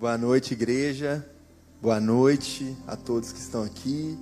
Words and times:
Boa 0.00 0.16
noite, 0.16 0.54
igreja. 0.54 1.26
Boa 1.82 1.98
noite 1.98 2.76
a 2.86 2.94
todos 2.94 3.32
que 3.32 3.40
estão 3.40 3.64
aqui, 3.64 4.16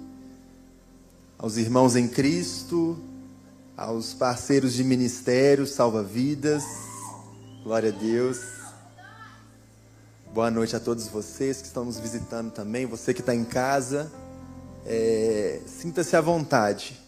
aos 1.36 1.58
irmãos 1.58 1.94
em 1.96 2.08
Cristo, 2.08 2.98
aos 3.76 4.14
parceiros 4.14 4.72
de 4.72 4.82
ministério, 4.82 5.66
salva-vidas. 5.66 6.64
Glória 7.62 7.90
a 7.90 7.92
Deus. 7.92 8.40
Boa 10.32 10.50
noite 10.50 10.74
a 10.74 10.80
todos 10.80 11.08
vocês 11.08 11.60
que 11.60 11.66
estão 11.66 11.84
nos 11.84 12.00
visitando 12.00 12.50
também, 12.50 12.86
você 12.86 13.12
que 13.12 13.20
está 13.20 13.34
em 13.34 13.44
casa. 13.44 14.10
É, 14.86 15.60
Sinta-se 15.66 16.16
à 16.16 16.22
vontade. 16.22 16.98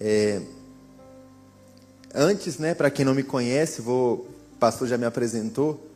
É, 0.00 0.42
antes, 2.12 2.58
né, 2.58 2.74
para 2.74 2.90
quem 2.90 3.04
não 3.04 3.14
me 3.14 3.22
conhece, 3.22 3.80
vou, 3.80 4.14
o 4.52 4.56
pastor 4.58 4.88
já 4.88 4.98
me 4.98 5.06
apresentou 5.06 5.93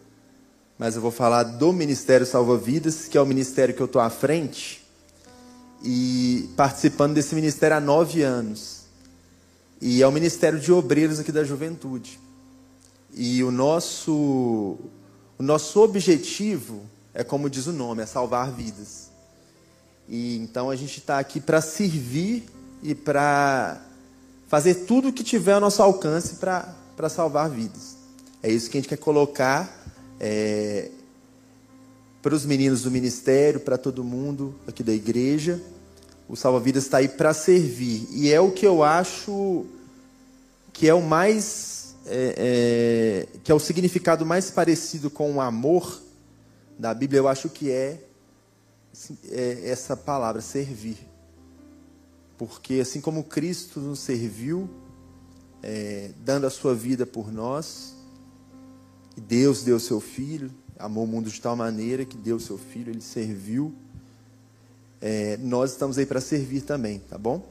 mas 0.79 0.95
eu 0.95 1.03
vou 1.03 1.11
falar 1.11 1.43
do 1.43 1.73
Ministério 1.73 2.27
Salva 2.27 2.57
Vidas, 2.57 3.07
que 3.07 3.19
é 3.19 3.21
o 3.21 3.27
ministério 3.27 3.75
que 3.75 3.81
eu 3.81 3.86
estou 3.86 4.00
à 4.00 4.09
frente, 4.09 4.86
e 5.82 6.49
participando 6.57 7.14
desse 7.14 7.35
ministério 7.35 7.77
há 7.77 7.81
nove 7.81 8.23
anos. 8.23 8.83
E 9.81 10.03
é 10.03 10.07
o 10.07 10.13
ministério 10.13 10.59
de 10.59 10.72
obreiros 10.72 11.19
aqui 11.19 11.33
da 11.33 11.45
juventude. 11.45 12.19
E 13.14 13.43
o 13.43 13.50
nosso, 13.50 14.13
o 15.39 15.43
nosso 15.43 15.81
objetivo 15.81 16.85
é, 17.19 17.25
como 17.25 17.50
diz 17.50 17.67
o 17.67 17.72
nome, 17.72 18.00
é 18.00 18.07
salvar 18.07 18.53
vidas. 18.53 19.11
E 20.08 20.39
então 20.39 20.71
a 20.71 20.77
gente 20.77 20.99
está 20.99 21.19
aqui 21.19 21.41
para 21.41 21.61
servir 21.61 22.49
e 22.81 22.95
para 22.95 23.83
fazer 24.47 24.86
tudo 24.86 25.08
o 25.08 25.13
que 25.13 25.25
tiver 25.25 25.55
ao 25.55 25.61
nosso 25.61 25.83
alcance 25.83 26.36
para 26.36 27.08
salvar 27.08 27.50
vidas. 27.50 27.97
É 28.41 28.49
isso 28.49 28.71
que 28.71 28.79
a 28.79 28.81
gente 28.81 28.89
quer 28.89 28.99
colocar 28.99 29.78
é, 30.21 30.90
para 32.20 32.34
os 32.34 32.45
meninos 32.45 32.83
do 32.83 32.91
ministério, 32.91 33.61
para 33.61 33.78
todo 33.78 34.03
mundo 34.05 34.55
aqui 34.67 34.83
da 34.83 34.92
igreja. 34.92 35.61
O 36.28 36.36
Salva-Vidas 36.36 36.84
está 36.84 36.98
aí 36.98 37.08
para 37.08 37.33
servir. 37.33 38.06
E 38.11 38.33
é 38.33 38.41
o 38.41 38.50
que 38.50 38.66
eu 38.66 38.83
acho 38.83 39.64
que 40.72 40.89
é 40.89 40.94
o 40.94 41.02
mais. 41.02 41.96
É, 42.06 43.27
é, 43.34 43.39
que 43.44 43.52
é 43.52 43.55
o 43.55 43.58
significado 43.58 44.24
mais 44.24 44.50
parecido 44.50 45.11
com 45.11 45.34
o 45.34 45.41
amor 45.42 46.00
da 46.78 46.94
Bíblia, 46.94 47.19
eu 47.19 47.28
acho 47.28 47.50
que 47.50 47.70
é, 47.70 48.00
é 49.30 49.69
essa 49.69 49.96
palavra, 49.96 50.41
servir. 50.41 50.96
Porque 52.39 52.74
assim 52.74 53.00
como 53.00 53.24
Cristo 53.24 53.80
nos 53.80 53.98
serviu, 53.98 54.70
é, 55.62 56.12
dando 56.24 56.46
a 56.46 56.50
sua 56.50 56.74
vida 56.74 57.05
por 57.05 57.33
nós, 57.33 57.94
Deus 59.20 59.62
deu 59.62 59.80
seu 59.80 60.00
filho, 60.00 60.50
amou 60.78 61.05
o 61.05 61.06
mundo 61.06 61.30
de 61.30 61.41
tal 61.41 61.56
maneira 61.56 62.05
que 62.05 62.16
deu 62.16 62.38
seu 62.38 62.56
filho, 62.56 62.91
ele 62.91 63.00
serviu. 63.00 63.74
É, 65.00 65.36
nós 65.38 65.72
estamos 65.72 65.98
aí 65.98 66.06
para 66.06 66.20
servir 66.20 66.62
também, 66.62 67.00
tá 67.00 67.16
bom? 67.16 67.46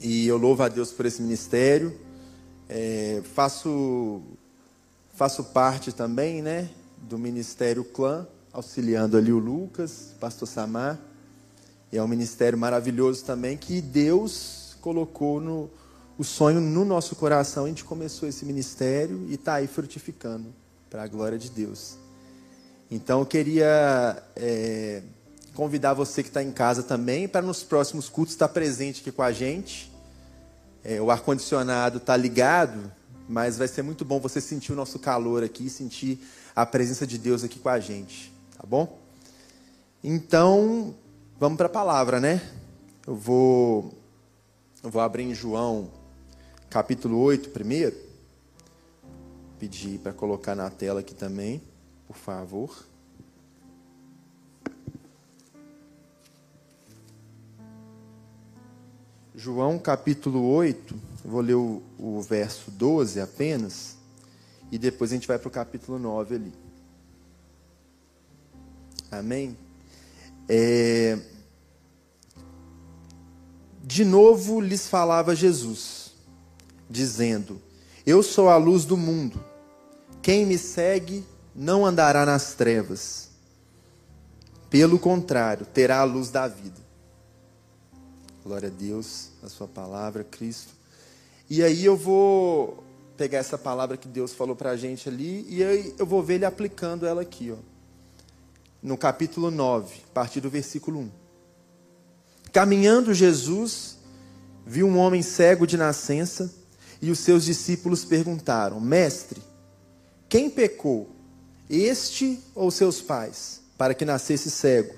E 0.00 0.26
eu 0.26 0.36
louvo 0.36 0.62
a 0.62 0.68
Deus 0.68 0.90
por 0.92 1.06
esse 1.06 1.20
ministério. 1.20 1.94
É, 2.68 3.22
faço, 3.34 4.22
faço 5.14 5.44
parte 5.44 5.92
também, 5.92 6.40
né, 6.40 6.70
do 6.96 7.18
Ministério 7.18 7.84
Clã, 7.84 8.26
auxiliando 8.52 9.16
ali 9.16 9.32
o 9.32 9.38
Lucas, 9.38 10.14
Pastor 10.18 10.48
Samar. 10.48 10.98
E 11.92 11.98
é 11.98 12.02
um 12.02 12.08
ministério 12.08 12.56
maravilhoso 12.56 13.24
também 13.24 13.56
que 13.56 13.80
Deus 13.80 14.76
colocou 14.80 15.40
no, 15.40 15.70
o 16.20 16.24
sonho 16.24 16.60
no 16.60 16.84
nosso 16.84 17.16
coração, 17.16 17.64
a 17.64 17.68
gente 17.68 17.82
começou 17.82 18.28
esse 18.28 18.44
ministério 18.44 19.24
e 19.30 19.36
está 19.36 19.54
aí 19.54 19.66
frutificando 19.66 20.52
para 20.90 21.02
a 21.02 21.06
glória 21.06 21.38
de 21.38 21.48
Deus. 21.48 21.96
Então 22.90 23.20
eu 23.20 23.24
queria 23.24 24.22
é, 24.36 25.02
convidar 25.54 25.94
você 25.94 26.22
que 26.22 26.28
está 26.28 26.42
em 26.42 26.52
casa 26.52 26.82
também 26.82 27.26
para 27.26 27.40
nos 27.40 27.62
próximos 27.62 28.10
cultos 28.10 28.34
estar 28.34 28.48
presente 28.48 29.00
aqui 29.00 29.10
com 29.10 29.22
a 29.22 29.32
gente. 29.32 29.90
É, 30.84 31.00
o 31.00 31.10
ar-condicionado 31.10 31.96
está 31.96 32.18
ligado, 32.18 32.92
mas 33.26 33.56
vai 33.56 33.66
ser 33.66 33.80
muito 33.80 34.04
bom 34.04 34.20
você 34.20 34.42
sentir 34.42 34.72
o 34.72 34.76
nosso 34.76 34.98
calor 34.98 35.42
aqui, 35.42 35.70
sentir 35.70 36.20
a 36.54 36.66
presença 36.66 37.06
de 37.06 37.16
Deus 37.16 37.42
aqui 37.42 37.58
com 37.58 37.70
a 37.70 37.80
gente, 37.80 38.30
tá 38.58 38.66
bom? 38.68 38.98
Então, 40.04 40.94
vamos 41.38 41.56
para 41.56 41.66
a 41.66 41.70
palavra, 41.70 42.20
né? 42.20 42.42
Eu 43.06 43.16
vou, 43.16 43.94
eu 44.84 44.90
vou 44.90 45.00
abrir 45.00 45.22
em 45.22 45.32
João 45.34 45.98
capítulo 46.70 47.18
8 47.18 47.50
primeiro. 47.50 47.96
Pedir 49.58 49.98
para 49.98 50.12
colocar 50.12 50.54
na 50.54 50.70
tela 50.70 51.00
aqui 51.00 51.14
também, 51.14 51.60
por 52.06 52.16
favor. 52.16 52.86
João 59.34 59.78
capítulo 59.78 60.42
8, 60.44 60.94
vou 61.24 61.40
ler 61.40 61.54
o, 61.54 61.82
o 61.98 62.20
verso 62.20 62.70
12 62.70 63.20
apenas, 63.20 63.96
e 64.70 64.78
depois 64.78 65.10
a 65.10 65.14
gente 65.14 65.26
vai 65.26 65.38
para 65.38 65.48
o 65.48 65.50
capítulo 65.50 65.98
9 65.98 66.34
ali. 66.36 66.52
Amém? 69.10 69.56
É... 70.48 71.18
De 73.82 74.04
novo 74.04 74.60
lhes 74.60 74.86
falava 74.86 75.34
Jesus 75.34 75.99
dizendo: 76.90 77.62
Eu 78.04 78.22
sou 78.22 78.48
a 78.48 78.56
luz 78.56 78.84
do 78.84 78.96
mundo. 78.96 79.42
Quem 80.20 80.44
me 80.44 80.58
segue 80.58 81.24
não 81.54 81.86
andará 81.86 82.26
nas 82.26 82.54
trevas. 82.54 83.30
Pelo 84.68 84.98
contrário, 84.98 85.64
terá 85.64 86.00
a 86.00 86.04
luz 86.04 86.30
da 86.30 86.46
vida. 86.46 86.80
Glória 88.44 88.68
a 88.68 88.72
Deus, 88.72 89.30
a 89.42 89.48
sua 89.48 89.68
palavra, 89.68 90.24
Cristo. 90.24 90.72
E 91.48 91.62
aí 91.62 91.84
eu 91.84 91.96
vou 91.96 92.84
pegar 93.16 93.38
essa 93.38 93.58
palavra 93.58 93.96
que 93.96 94.08
Deus 94.08 94.32
falou 94.32 94.56
para 94.56 94.70
a 94.70 94.76
gente 94.76 95.08
ali 95.08 95.44
e 95.48 95.62
aí 95.62 95.94
eu 95.98 96.06
vou 96.06 96.22
ver 96.22 96.36
ele 96.36 96.44
aplicando 96.44 97.06
ela 97.06 97.22
aqui, 97.22 97.52
ó. 97.52 97.56
No 98.82 98.96
capítulo 98.96 99.50
9, 99.50 99.96
a 100.08 100.14
partir 100.14 100.40
do 100.40 100.48
versículo 100.48 101.00
1. 101.00 101.10
Caminhando 102.52 103.12
Jesus, 103.12 103.98
viu 104.64 104.86
um 104.86 104.96
homem 104.96 105.20
cego 105.20 105.66
de 105.66 105.76
nascença 105.76 106.59
e 107.00 107.10
os 107.10 107.18
seus 107.18 107.44
discípulos 107.44 108.04
perguntaram: 108.04 108.80
Mestre, 108.80 109.42
quem 110.28 110.50
pecou, 110.50 111.10
este 111.68 112.40
ou 112.54 112.70
seus 112.70 113.00
pais, 113.00 113.60
para 113.78 113.94
que 113.94 114.04
nascesse 114.04 114.50
cego? 114.50 114.94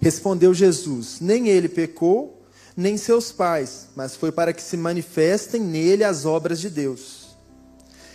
Respondeu 0.00 0.52
Jesus: 0.52 1.20
Nem 1.20 1.48
ele 1.48 1.68
pecou, 1.68 2.42
nem 2.76 2.96
seus 2.96 3.30
pais, 3.30 3.88
mas 3.94 4.16
foi 4.16 4.32
para 4.32 4.52
que 4.52 4.62
se 4.62 4.76
manifestem 4.76 5.60
nele 5.60 6.04
as 6.04 6.24
obras 6.24 6.60
de 6.60 6.68
Deus. 6.68 7.36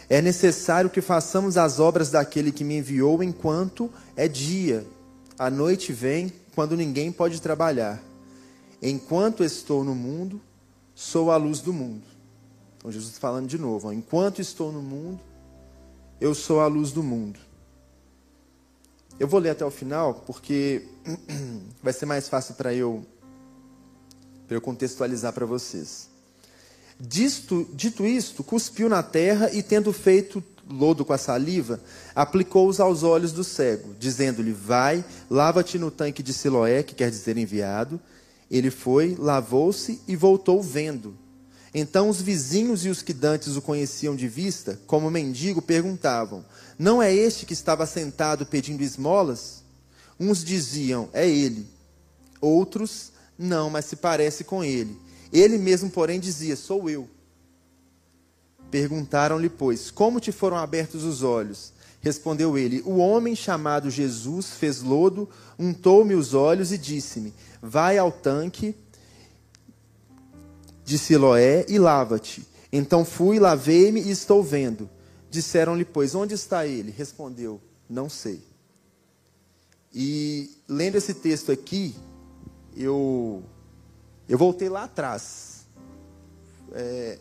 É 0.10 0.22
necessário 0.22 0.90
que 0.90 1.02
façamos 1.02 1.58
as 1.58 1.80
obras 1.80 2.10
daquele 2.10 2.52
que 2.52 2.64
me 2.64 2.78
enviou 2.78 3.22
enquanto 3.22 3.90
é 4.16 4.28
dia. 4.28 4.86
A 5.38 5.50
noite 5.50 5.92
vem 5.92 6.32
quando 6.56 6.78
ninguém 6.78 7.12
pode 7.12 7.42
trabalhar. 7.42 8.02
Enquanto 8.82 9.44
estou 9.44 9.84
no 9.84 9.94
mundo, 9.94 10.42
sou 10.96 11.30
a 11.30 11.38
luz 11.38 11.60
do 11.60 11.74
mundo. 11.74 12.17
Então 12.88 12.92
Jesus 12.94 13.18
falando 13.18 13.48
de 13.48 13.58
novo: 13.58 13.90
ó, 13.90 13.92
enquanto 13.92 14.40
estou 14.40 14.72
no 14.72 14.82
mundo, 14.82 15.20
eu 16.22 16.34
sou 16.34 16.62
a 16.62 16.68
luz 16.68 16.94
do 16.94 17.04
mundo. 17.04 17.38
Eu 19.20 19.28
vou 19.28 19.42
ler 19.42 19.50
até 19.50 19.66
o 19.66 19.70
final, 19.70 20.24
porque 20.26 20.88
vai 21.84 21.92
ser 21.92 22.06
mais 22.06 22.30
fácil 22.30 22.56
para 22.56 22.74
eu, 22.74 23.06
eu 24.50 24.62
contextualizar 24.62 25.34
para 25.34 25.46
vocês. 25.46 26.08
Disto, 26.98 27.68
dito 27.74 28.06
isto, 28.06 28.42
cuspiu 28.42 28.88
na 28.88 29.04
terra 29.04 29.52
e, 29.52 29.62
tendo 29.62 29.92
feito 29.92 30.42
lodo 30.70 31.04
com 31.04 31.12
a 31.12 31.18
saliva, 31.18 31.82
aplicou-os 32.16 32.80
aos 32.80 33.04
olhos 33.04 33.34
do 33.34 33.44
cego, 33.44 33.94
dizendo-lhe: 34.00 34.54
Vai, 34.54 35.04
lava-te 35.30 35.78
no 35.78 35.92
tanque 35.92 36.24
de 36.24 36.32
Siloé, 36.32 36.84
que 36.84 36.96
quer 36.96 37.10
dizer 37.10 37.38
enviado. 37.38 38.00
Ele 38.50 38.72
foi, 38.72 39.14
lavou-se 39.20 40.00
e 40.08 40.16
voltou 40.16 40.64
vendo. 40.64 41.27
Então 41.80 42.10
os 42.10 42.20
vizinhos 42.20 42.84
e 42.86 42.90
os 42.90 43.04
que 43.04 43.14
dantes 43.14 43.56
o 43.56 43.62
conheciam 43.62 44.16
de 44.16 44.28
vista, 44.28 44.80
como 44.88 45.12
mendigo, 45.12 45.62
perguntavam: 45.62 46.44
Não 46.78 47.04
é 47.04 47.14
este 47.14 47.46
que 47.46 47.54
estava 47.54 47.86
sentado 47.86 48.48
pedindo 48.48 48.82
esmolas? 48.82 49.64
Uns 50.20 50.44
diziam: 50.44 51.08
É 51.14 51.30
ele. 51.30 51.68
Outros: 52.42 53.12
Não, 53.38 53.70
mas 53.70 53.86
se 53.86 53.96
parece 53.96 54.44
com 54.44 54.64
ele. 54.64 54.98
Ele 55.32 55.60
mesmo, 55.60 55.88
porém, 55.88 56.20
dizia: 56.20 56.56
Sou 56.56 56.90
eu. 56.90 57.08
Perguntaram-lhe, 58.72 59.48
pois, 59.48 59.92
como 59.92 60.20
te 60.20 60.32
foram 60.32 60.58
abertos 60.58 61.04
os 61.04 61.22
olhos? 61.22 61.72
Respondeu 62.02 62.58
ele: 62.58 62.82
O 62.88 62.98
homem 62.98 63.36
chamado 63.36 63.92
Jesus 63.92 64.48
fez 64.48 64.82
lodo, 64.82 65.30
untou-me 65.60 66.16
os 66.16 66.34
olhos 66.34 66.72
e 66.72 66.78
disse-me: 66.80 67.36
Vai 67.62 68.00
ao 68.00 68.12
tanque 68.12 68.76
de 70.88 70.98
Siloé 70.98 71.66
e 71.68 71.78
lava-te. 71.78 72.48
Então 72.72 73.04
fui, 73.04 73.40
lavei-me 73.40 74.02
e 74.02 74.10
estou 74.10 74.42
vendo. 74.42 74.90
Disseram-lhe, 75.30 75.84
pois, 75.84 76.16
onde 76.16 76.34
está 76.34 76.66
ele? 76.66 76.92
Respondeu, 76.92 77.60
não 77.90 78.08
sei. 78.08 78.42
E 79.94 80.50
lendo 80.66 80.96
esse 80.96 81.14
texto 81.14 81.52
aqui, 81.52 81.94
eu, 82.74 83.44
eu 84.30 84.38
voltei 84.38 84.70
lá 84.70 84.86
atrás. 84.86 85.66
É, 86.72 87.20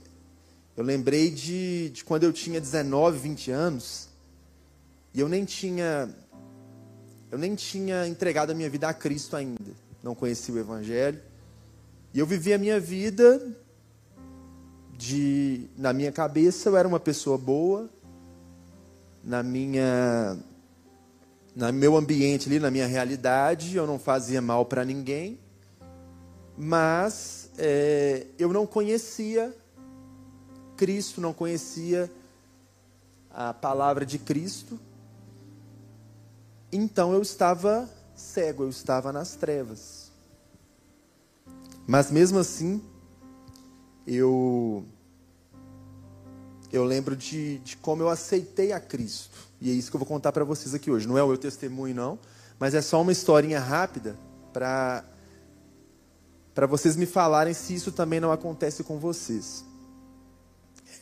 eu 0.76 0.84
lembrei 0.84 1.28
de, 1.28 1.90
de 1.90 2.04
quando 2.04 2.22
eu 2.22 2.32
tinha 2.32 2.60
19, 2.60 3.18
20 3.18 3.50
anos, 3.50 4.08
e 5.12 5.18
eu 5.18 5.28
nem 5.28 5.44
tinha 5.44 6.08
eu 7.32 7.38
nem 7.38 7.56
tinha 7.56 8.06
entregado 8.06 8.52
a 8.52 8.54
minha 8.54 8.70
vida 8.70 8.86
a 8.86 8.94
Cristo 8.94 9.34
ainda. 9.34 9.72
Não 10.04 10.14
conhecia 10.14 10.54
o 10.54 10.58
Evangelho. 10.58 11.20
E 12.16 12.18
eu 12.18 12.24
vivia 12.24 12.56
a 12.56 12.58
minha 12.58 12.80
vida 12.80 13.46
de. 14.96 15.68
Na 15.76 15.92
minha 15.92 16.10
cabeça, 16.10 16.70
eu 16.70 16.74
era 16.78 16.88
uma 16.88 16.98
pessoa 16.98 17.36
boa. 17.36 17.90
Na 19.22 19.42
minha. 19.42 20.38
No 21.54 21.70
meu 21.74 21.94
ambiente 21.94 22.48
ali, 22.48 22.58
na 22.58 22.70
minha 22.70 22.86
realidade, 22.86 23.76
eu 23.76 23.86
não 23.86 23.98
fazia 23.98 24.40
mal 24.40 24.64
para 24.64 24.82
ninguém. 24.82 25.38
Mas 26.56 27.50
é, 27.58 28.26
eu 28.38 28.50
não 28.50 28.66
conhecia 28.66 29.54
Cristo, 30.74 31.20
não 31.20 31.34
conhecia 31.34 32.10
a 33.28 33.52
palavra 33.52 34.06
de 34.06 34.18
Cristo. 34.18 34.80
Então 36.72 37.12
eu 37.12 37.20
estava 37.20 37.86
cego, 38.14 38.62
eu 38.62 38.70
estava 38.70 39.12
nas 39.12 39.36
trevas. 39.36 40.05
Mas 41.86 42.10
mesmo 42.10 42.38
assim, 42.38 42.82
eu 44.06 44.84
eu 46.72 46.84
lembro 46.84 47.16
de, 47.16 47.58
de 47.58 47.76
como 47.76 48.02
eu 48.02 48.08
aceitei 48.08 48.72
a 48.72 48.80
Cristo. 48.80 49.38
E 49.60 49.70
é 49.70 49.72
isso 49.72 49.90
que 49.90 49.96
eu 49.96 50.00
vou 50.00 50.06
contar 50.06 50.32
para 50.32 50.44
vocês 50.44 50.74
aqui 50.74 50.90
hoje. 50.90 51.06
Não 51.06 51.16
é 51.16 51.22
o 51.22 51.28
meu 51.28 51.38
testemunho, 51.38 51.94
não, 51.94 52.18
mas 52.58 52.74
é 52.74 52.82
só 52.82 53.00
uma 53.00 53.12
historinha 53.12 53.60
rápida 53.60 54.18
para 54.52 55.04
para 56.54 56.66
vocês 56.66 56.96
me 56.96 57.04
falarem 57.04 57.52
se 57.52 57.74
isso 57.74 57.92
também 57.92 58.18
não 58.18 58.32
acontece 58.32 58.82
com 58.82 58.98
vocês. 58.98 59.62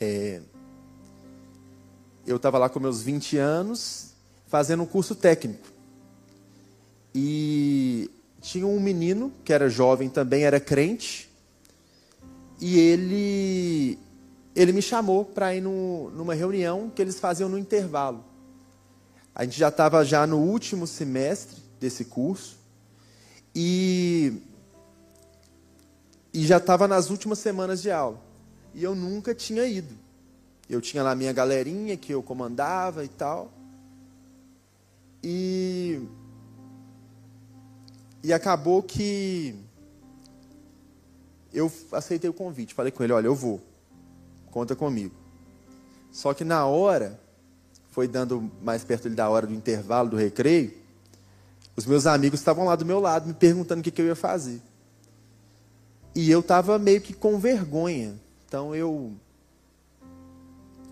É, 0.01 0.43
eu 2.27 2.37
estava 2.37 2.59
lá 2.59 2.69
com 2.69 2.81
meus 2.81 3.03
20 3.03 3.39
anos 3.39 4.15
fazendo 4.49 4.83
um 4.83 4.87
curso 4.87 5.15
técnico. 5.15 5.69
E 7.15 8.11
tinha 8.45 8.67
um 8.67 8.79
menino 8.79 9.33
que 9.43 9.55
era 9.55 9.71
jovem 9.71 10.11
também, 10.11 10.45
era 10.45 10.61
crente, 10.61 11.31
e 12.61 12.79
ele 12.79 13.99
ele 14.55 14.71
me 14.71 14.83
chamou 14.83 15.25
para 15.25 15.55
ir 15.57 15.63
no, 15.63 16.11
numa 16.11 16.35
reunião 16.35 16.93
que 16.95 17.01
eles 17.01 17.19
faziam 17.19 17.49
no 17.49 17.59
intervalo. 17.59 18.23
A 19.35 19.45
gente 19.45 19.59
já 19.59 19.69
estava 19.69 20.05
já 20.05 20.27
no 20.27 20.37
último 20.37 20.87
semestre 20.87 21.61
desse 21.81 22.05
curso 22.05 22.59
e 23.55 24.43
e 26.33 26.45
já 26.47 26.59
estava 26.59 26.87
nas 26.87 27.09
últimas 27.09 27.39
semanas 27.39 27.81
de 27.81 27.91
aula. 27.91 28.21
E 28.75 28.85
eu 28.85 28.95
nunca 28.95 29.35
tinha 29.35 29.67
ido. 29.67 29.95
Eu 30.69 30.83
tinha 30.83 31.03
lá 31.03 31.15
minha 31.15 31.33
galerinha 31.33 31.97
que 31.97 32.13
eu 32.13 32.23
comandava 32.23 33.05
e 33.05 33.09
tal. 33.09 33.51
E, 35.23 36.03
e 38.25 38.33
acabou 38.33 38.83
que 38.83 39.55
eu 41.53 41.71
aceitei 41.93 42.29
o 42.29 42.33
convite. 42.33 42.75
Falei 42.75 42.91
com 42.91 43.05
ele: 43.05 43.13
olha, 43.13 43.27
eu 43.27 43.35
vou, 43.35 43.61
conta 44.51 44.75
comigo. 44.75 45.15
Só 46.11 46.35
que 46.35 46.43
na 46.43 46.67
hora, 46.67 47.21
foi 47.91 48.09
dando 48.09 48.51
mais 48.63 48.83
perto 48.83 49.09
da 49.11 49.29
hora 49.29 49.47
do 49.47 49.55
intervalo, 49.55 50.09
do 50.11 50.17
recreio, 50.17 50.73
os 51.77 51.87
meus 51.87 52.07
amigos 52.07 52.41
estavam 52.41 52.65
lá 52.65 52.75
do 52.75 52.85
meu 52.85 52.99
lado 52.99 53.27
me 53.29 53.35
perguntando 53.35 53.81
o 53.81 53.85
que, 53.85 53.91
que 53.91 54.03
eu 54.03 54.07
ia 54.07 54.17
fazer. 54.17 54.61
E 56.15 56.31
eu 56.31 56.41
estava 56.41 56.79
meio 56.79 57.01
que 57.01 57.13
com 57.13 57.39
vergonha. 57.39 58.19
Então 58.47 58.75
eu 58.75 59.13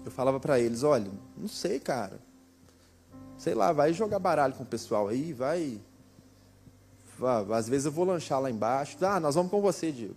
eu 0.05 0.11
falava 0.11 0.39
para 0.39 0.61
eles, 0.61 0.83
olha, 0.83 1.11
não 1.37 1.49
sei, 1.49 1.81
cara 1.81 2.21
sei 3.43 3.55
lá, 3.55 3.73
vai 3.73 3.93
jogar 3.93 4.21
baralho 4.21 4.55
com 4.55 4.63
o 4.63 4.67
pessoal 4.67 5.09
aí, 5.09 5.33
vai. 5.33 5.81
Às 7.55 7.69
vezes 7.69 7.87
eu 7.87 7.93
vou 7.93 8.05
lanchar 8.05 8.41
lá 8.41 8.51
embaixo. 8.51 8.97
Ah, 9.03 9.21
nós 9.21 9.35
vamos 9.35 9.51
com 9.51 9.61
você, 9.61 9.93
Diego. 9.93 10.17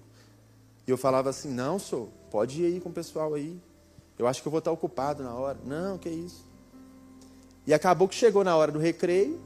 E 0.87 0.91
eu 0.91 0.97
falava 0.97 1.29
assim: 1.29 1.49
não, 1.49 1.79
sou, 1.79 2.09
pode 2.31 2.61
ir 2.61 2.65
aí 2.65 2.79
com 2.79 2.89
o 2.89 2.93
pessoal 2.93 3.33
aí. 3.33 3.59
Eu 4.17 4.27
acho 4.27 4.41
que 4.41 4.47
eu 4.47 4.51
vou 4.51 4.59
estar 4.59 4.71
ocupado 4.71 5.23
na 5.23 5.33
hora. 5.33 5.57
Não, 5.65 5.97
que 5.97 6.09
isso. 6.09 6.45
E 7.67 7.73
acabou 7.73 8.07
que 8.07 8.15
chegou 8.15 8.43
na 8.43 8.55
hora 8.55 8.71
do 8.71 8.79
recreio. 8.79 9.39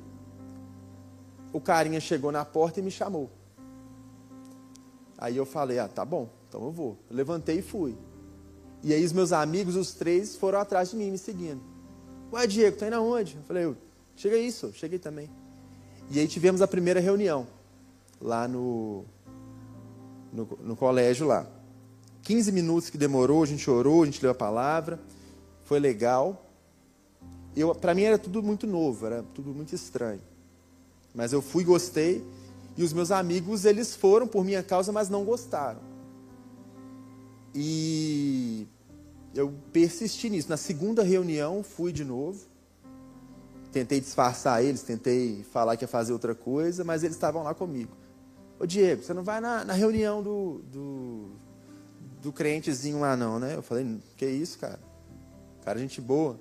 O 1.52 1.60
carinha 1.60 2.00
chegou 2.00 2.32
na 2.32 2.46
porta 2.46 2.80
e 2.80 2.84
me 2.84 2.92
chamou. 2.92 3.30
Aí 5.18 5.36
eu 5.36 5.46
falei: 5.46 5.80
ah, 5.80 5.88
tá 5.88 6.06
bom, 6.06 6.30
então 6.48 6.64
eu 6.64 6.72
vou. 6.72 6.98
Eu 7.10 7.16
levantei 7.16 7.60
e 7.60 7.62
fui. 7.62 7.98
E 8.82 8.94
aí 8.94 9.04
os 9.04 9.12
meus 9.12 9.34
amigos, 9.34 9.76
os 9.76 9.94
três, 9.94 10.36
foram 10.36 10.60
atrás 10.60 10.92
de 10.92 10.96
mim, 10.96 11.12
me 11.12 11.18
seguindo. 11.18 11.62
Ué, 12.32 12.48
Diego, 12.48 12.78
tá 12.78 12.88
indo 12.88 12.96
aonde? 12.96 13.36
Eu 13.36 13.44
falei, 13.44 13.76
chega 14.16 14.38
isso, 14.38 14.72
cheguei 14.74 15.00
também. 15.00 15.30
E 16.10 16.20
aí 16.20 16.28
tivemos 16.28 16.62
a 16.62 16.68
primeira 16.68 17.00
reunião, 17.00 17.48
lá 18.20 18.48
no, 18.48 19.06
no, 20.34 20.48
no 20.64 20.76
colégio 20.76 21.28
lá. 21.28 21.48
15 22.24 22.52
minutos 22.52 22.90
que 22.90 22.98
demorou, 22.98 23.44
a 23.44 23.46
gente 23.46 23.70
orou, 23.70 24.04
a 24.04 24.06
gente 24.06 24.22
leu 24.22 24.32
a 24.32 24.36
palavra, 24.36 25.00
foi 25.66 25.80
legal. 25.80 26.46
Eu, 27.56 27.74
para 27.76 27.94
mim 27.94 28.04
era 28.04 28.18
tudo 28.18 28.42
muito 28.42 28.66
novo, 28.66 29.06
era 29.06 29.24
tudo 29.34 29.54
muito 29.54 29.74
estranho. 29.74 30.22
Mas 31.14 31.34
eu 31.34 31.42
fui, 31.42 31.64
gostei, 31.64 32.26
e 32.78 32.84
os 32.84 32.94
meus 32.94 33.12
amigos, 33.12 33.66
eles 33.66 33.96
foram 33.96 34.28
por 34.28 34.44
minha 34.44 34.64
causa, 34.64 34.92
mas 34.92 35.10
não 35.10 35.26
gostaram. 35.26 35.82
E 37.54 38.68
eu 39.36 39.54
persisti 39.74 40.30
nisso. 40.30 40.50
Na 40.50 40.58
segunda 40.58 41.04
reunião, 41.04 41.64
fui 41.64 41.92
de 41.92 42.06
novo. 42.06 42.40
Tentei 43.72 44.00
disfarçar 44.00 44.64
eles, 44.64 44.82
tentei 44.82 45.44
falar 45.44 45.78
que 45.78 45.84
ia 45.84 45.88
fazer 45.88 46.12
outra 46.12 46.34
coisa, 46.34 46.84
mas 46.84 47.04
eles 47.04 47.16
estavam 47.16 47.44
lá 47.44 47.54
comigo. 47.54 47.96
Ô 48.60 48.66
Diego, 48.66 49.04
você 49.04 49.14
não 49.14 49.24
vai 49.24 49.40
na, 49.40 49.64
na 49.64 49.74
reunião 49.74 50.24
do, 50.24 50.62
do, 50.72 51.30
do 52.22 52.34
crentezinho 52.34 53.00
lá 53.00 53.16
não, 53.16 53.40
né? 53.40 53.56
Eu 53.56 53.62
falei, 53.62 54.00
que 54.18 54.26
isso, 54.26 54.58
cara? 54.58 54.80
Cara, 55.64 55.80
gente 55.80 56.02
boa. 56.02 56.40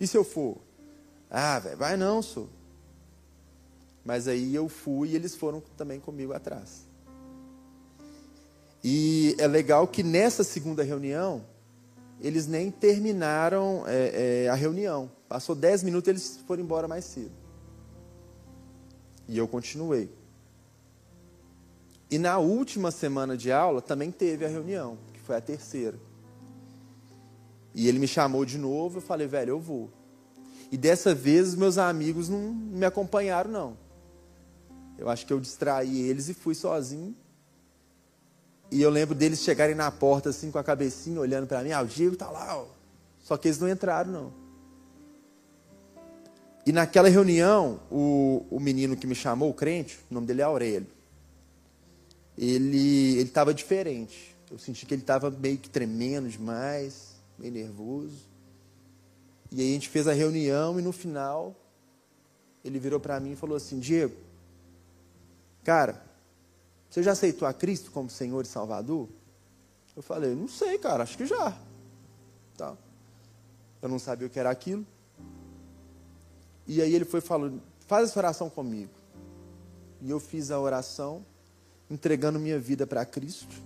E 0.00 0.06
se 0.06 0.16
eu 0.16 0.24
for? 0.24 0.58
Ah, 1.30 1.58
velho, 1.58 1.76
vai 1.76 1.96
não, 1.96 2.22
sou. 2.22 2.48
Mas 4.04 4.26
aí 4.26 4.54
eu 4.54 4.68
fui 4.68 5.10
e 5.10 5.14
eles 5.14 5.36
foram 5.36 5.62
também 5.76 6.00
comigo 6.00 6.32
atrás. 6.32 6.86
E 8.82 9.36
é 9.38 9.46
legal 9.46 9.86
que 9.86 10.02
nessa 10.02 10.42
segunda 10.42 10.82
reunião, 10.82 11.44
eles 12.22 12.46
nem 12.46 12.70
terminaram 12.70 13.82
é, 13.86 14.44
é, 14.44 14.48
a 14.48 14.54
reunião. 14.54 15.10
Passou 15.28 15.56
dez 15.56 15.82
minutos 15.82 16.08
eles 16.08 16.40
foram 16.46 16.62
embora 16.62 16.86
mais 16.86 17.04
cedo. 17.04 17.32
E 19.28 19.36
eu 19.36 19.48
continuei. 19.48 20.08
E 22.08 22.18
na 22.18 22.38
última 22.38 22.90
semana 22.92 23.36
de 23.36 23.50
aula 23.50 23.82
também 23.82 24.12
teve 24.12 24.44
a 24.44 24.48
reunião, 24.48 24.98
que 25.12 25.20
foi 25.20 25.36
a 25.36 25.40
terceira. 25.40 25.98
E 27.74 27.88
ele 27.88 27.98
me 27.98 28.06
chamou 28.06 28.44
de 28.44 28.58
novo, 28.58 28.98
eu 28.98 29.02
falei, 29.02 29.26
velho, 29.26 29.50
eu 29.50 29.60
vou. 29.60 29.90
E 30.70 30.76
dessa 30.76 31.14
vez 31.14 31.54
meus 31.54 31.76
amigos 31.76 32.28
não 32.28 32.52
me 32.52 32.84
acompanharam, 32.84 33.50
não. 33.50 33.78
Eu 34.96 35.08
acho 35.08 35.26
que 35.26 35.32
eu 35.32 35.40
distraí 35.40 36.02
eles 36.02 36.28
e 36.28 36.34
fui 36.34 36.54
sozinho. 36.54 37.16
E 38.72 38.80
eu 38.80 38.88
lembro 38.88 39.14
deles 39.14 39.40
chegarem 39.40 39.74
na 39.74 39.90
porta 39.90 40.30
assim 40.30 40.50
com 40.50 40.58
a 40.58 40.64
cabecinha 40.64 41.20
olhando 41.20 41.46
para 41.46 41.62
mim, 41.62 41.72
ah, 41.72 41.82
o 41.82 41.86
Diego 41.86 42.16
tá 42.16 42.30
lá, 42.30 42.56
ó. 42.56 42.64
Só 43.20 43.36
que 43.36 43.46
eles 43.46 43.58
não 43.58 43.68
entraram 43.68 44.10
não. 44.10 44.32
E 46.64 46.72
naquela 46.72 47.10
reunião, 47.10 47.80
o, 47.90 48.46
o 48.50 48.58
menino 48.58 48.96
que 48.96 49.06
me 49.06 49.14
chamou, 49.14 49.50
o 49.50 49.54
crente, 49.54 49.98
o 50.10 50.14
nome 50.14 50.26
dele 50.26 50.40
é 50.40 50.44
Aurélio. 50.44 50.86
Ele 52.38 53.18
ele 53.18 53.54
diferente. 53.54 54.34
Eu 54.50 54.58
senti 54.58 54.86
que 54.86 54.94
ele 54.94 55.02
estava 55.02 55.30
meio 55.30 55.58
que 55.58 55.68
tremendo 55.68 56.30
demais, 56.30 57.16
meio 57.38 57.52
nervoso. 57.52 58.26
E 59.50 59.60
aí 59.60 59.68
a 59.68 59.74
gente 59.74 59.90
fez 59.90 60.08
a 60.08 60.14
reunião 60.14 60.80
e 60.80 60.82
no 60.82 60.92
final 60.92 61.54
ele 62.64 62.78
virou 62.78 62.98
para 62.98 63.20
mim 63.20 63.32
e 63.32 63.36
falou 63.36 63.58
assim: 63.58 63.78
Diego, 63.78 64.16
cara, 65.62 66.02
você 66.92 67.02
já 67.02 67.12
aceitou 67.12 67.48
a 67.48 67.54
Cristo 67.54 67.90
como 67.90 68.10
Senhor 68.10 68.44
e 68.44 68.46
Salvador? 68.46 69.08
Eu 69.96 70.02
falei, 70.02 70.34
não 70.34 70.46
sei, 70.46 70.76
cara, 70.76 71.02
acho 71.02 71.16
que 71.16 71.24
já. 71.24 71.56
Tá. 72.54 72.76
Eu 73.80 73.88
não 73.88 73.98
sabia 73.98 74.26
o 74.26 74.30
que 74.30 74.38
era 74.38 74.50
aquilo. 74.50 74.86
E 76.66 76.82
aí 76.82 76.94
ele 76.94 77.06
foi 77.06 77.22
falando, 77.22 77.62
faz 77.86 78.10
essa 78.10 78.20
oração 78.20 78.50
comigo. 78.50 78.90
E 80.02 80.10
eu 80.10 80.20
fiz 80.20 80.50
a 80.50 80.60
oração, 80.60 81.24
entregando 81.90 82.38
minha 82.38 82.58
vida 82.58 82.86
para 82.86 83.06
Cristo. 83.06 83.56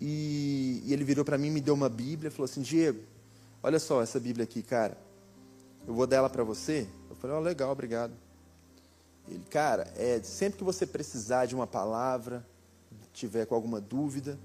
E, 0.00 0.82
e 0.86 0.94
ele 0.94 1.04
virou 1.04 1.26
para 1.26 1.36
mim, 1.36 1.50
me 1.50 1.60
deu 1.60 1.74
uma 1.74 1.90
Bíblia, 1.90 2.30
falou 2.30 2.46
assim, 2.46 2.62
Diego, 2.62 3.02
olha 3.62 3.78
só 3.78 4.00
essa 4.00 4.18
Bíblia 4.18 4.44
aqui, 4.44 4.62
cara. 4.62 4.96
Eu 5.86 5.92
vou 5.92 6.06
dar 6.06 6.16
ela 6.16 6.30
para 6.30 6.42
você. 6.42 6.88
Eu 7.10 7.16
falei, 7.16 7.36
oh, 7.36 7.40
legal, 7.40 7.70
obrigado. 7.70 8.14
Ele, 9.30 9.44
cara, 9.50 9.92
é, 9.96 10.20
sempre 10.22 10.58
que 10.58 10.64
você 10.64 10.86
precisar 10.86 11.46
de 11.46 11.54
uma 11.54 11.66
palavra, 11.66 12.46
tiver 13.12 13.46
com 13.46 13.54
alguma 13.54 13.80
dúvida, 13.80 14.38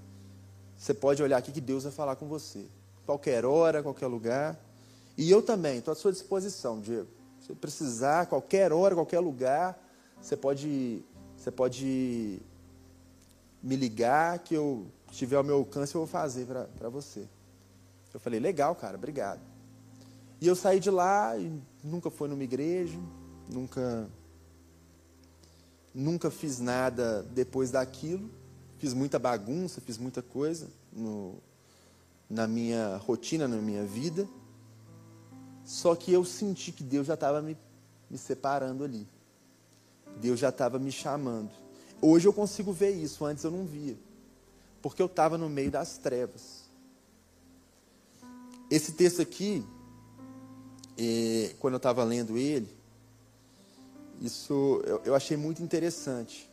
você 0.76 0.92
pode 0.92 1.22
olhar 1.22 1.38
aqui 1.38 1.52
que 1.52 1.60
Deus 1.60 1.84
vai 1.84 1.92
falar 1.92 2.16
com 2.16 2.26
você. 2.26 2.66
Qualquer 3.06 3.44
hora, 3.44 3.82
qualquer 3.82 4.06
lugar. 4.06 4.58
E 5.16 5.30
eu 5.30 5.42
também, 5.42 5.78
estou 5.78 5.92
à 5.92 5.94
sua 5.94 6.12
disposição, 6.12 6.80
Diego. 6.80 7.08
Se 7.40 7.54
precisar, 7.54 8.26
qualquer 8.26 8.72
hora, 8.72 8.94
qualquer 8.94 9.20
lugar, 9.20 9.78
você 10.20 10.36
pode, 10.36 11.04
você 11.36 11.50
pode 11.50 12.40
me 13.62 13.76
ligar 13.76 14.38
que 14.40 14.54
eu 14.54 14.86
se 15.14 15.18
tiver 15.18 15.36
ao 15.36 15.44
meu 15.44 15.56
alcance 15.58 15.94
eu 15.94 16.00
vou 16.00 16.08
fazer 16.08 16.44
para 16.44 16.88
você. 16.88 17.24
Eu 18.12 18.18
falei, 18.18 18.40
legal, 18.40 18.74
cara, 18.74 18.96
obrigado. 18.96 19.40
E 20.40 20.46
eu 20.46 20.56
saí 20.56 20.80
de 20.80 20.90
lá 20.90 21.34
nunca 21.82 22.10
fui 22.10 22.28
numa 22.28 22.42
igreja, 22.42 22.98
nunca 23.48 24.08
nunca 25.94 26.30
fiz 26.30 26.58
nada 26.58 27.22
depois 27.22 27.70
daquilo. 27.70 28.28
Fiz 28.78 28.92
muita 28.92 29.18
bagunça, 29.18 29.80
fiz 29.80 29.96
muita 29.96 30.20
coisa 30.20 30.68
no, 30.92 31.36
na 32.28 32.46
minha 32.46 32.96
rotina, 32.96 33.46
na 33.46 33.56
minha 33.56 33.84
vida. 33.84 34.28
Só 35.64 35.94
que 35.94 36.12
eu 36.12 36.24
senti 36.24 36.72
que 36.72 36.82
Deus 36.82 37.06
já 37.06 37.14
estava 37.14 37.40
me, 37.40 37.56
me 38.10 38.18
separando 38.18 38.84
ali. 38.84 39.06
Deus 40.20 40.38
já 40.38 40.50
estava 40.50 40.78
me 40.78 40.92
chamando. 40.92 41.50
Hoje 42.02 42.28
eu 42.28 42.32
consigo 42.32 42.72
ver 42.72 42.90
isso, 42.90 43.24
antes 43.24 43.44
eu 43.44 43.50
não 43.50 43.64
via. 43.64 43.96
Porque 44.82 45.00
eu 45.00 45.06
estava 45.06 45.38
no 45.38 45.48
meio 45.48 45.70
das 45.70 45.96
trevas. 45.96 46.64
Esse 48.70 48.92
texto 48.92 49.22
aqui, 49.22 49.64
é, 50.98 51.54
quando 51.58 51.74
eu 51.74 51.78
estava 51.78 52.04
lendo 52.04 52.36
ele, 52.36 52.68
isso 54.20 54.82
eu, 54.86 55.02
eu 55.04 55.14
achei 55.14 55.36
muito 55.36 55.62
interessante. 55.62 56.50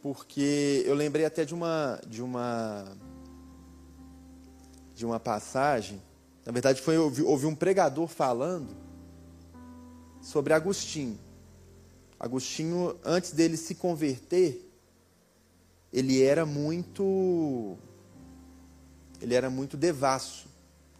Porque 0.00 0.82
eu 0.84 0.94
lembrei 0.94 1.24
até 1.24 1.44
de 1.44 1.54
uma, 1.54 2.00
de 2.06 2.22
uma, 2.22 2.96
de 4.94 5.06
uma 5.06 5.20
passagem 5.20 6.00
na 6.44 6.50
verdade, 6.50 6.82
foi 6.82 6.98
ouvi, 6.98 7.22
ouvi 7.22 7.46
um 7.46 7.54
pregador 7.54 8.08
falando 8.08 8.74
sobre 10.20 10.52
Agostinho. 10.52 11.18
Agostinho, 12.18 12.96
antes 13.04 13.32
dele 13.32 13.56
se 13.56 13.74
converter, 13.74 14.68
ele 15.92 16.22
era 16.22 16.44
muito 16.44 17.76
ele 19.20 19.34
era 19.34 19.48
muito 19.48 19.76
devasso, 19.76 20.48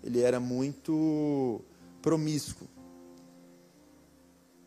ele 0.03 0.21
era 0.21 0.39
muito 0.39 1.61
promíscuo. 2.01 2.69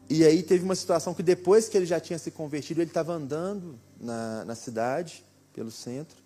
E 0.09 0.23
aí 0.23 0.43
teve 0.43 0.63
uma 0.63 0.75
situação 0.75 1.13
que 1.13 1.23
depois 1.23 1.67
que 1.67 1.75
ele 1.75 1.85
já 1.85 1.99
tinha 1.99 2.19
se 2.19 2.29
convertido, 2.29 2.81
ele 2.81 2.89
estava 2.89 3.13
andando 3.13 3.79
na, 3.99 4.45
na 4.45 4.55
cidade, 4.55 5.25
pelo 5.53 5.71
centro, 5.71 6.17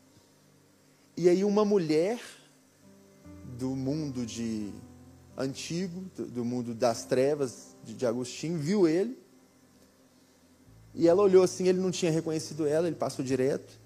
e 1.15 1.29
aí 1.29 1.43
uma 1.43 1.63
mulher 1.63 2.19
do 3.57 3.69
mundo 3.75 4.25
de 4.25 4.71
antigo, 5.37 6.03
do 6.17 6.43
mundo 6.43 6.73
das 6.73 7.05
trevas 7.05 7.75
de, 7.83 7.93
de 7.93 8.05
Agostinho, 8.05 8.57
viu 8.57 8.87
ele. 8.87 9.17
E 10.93 11.07
ela 11.07 11.21
olhou 11.21 11.43
assim, 11.43 11.67
ele 11.67 11.79
não 11.79 11.91
tinha 11.91 12.11
reconhecido 12.11 12.67
ela, 12.67 12.87
ele 12.87 12.95
passou 12.95 13.23
direto. 13.23 13.79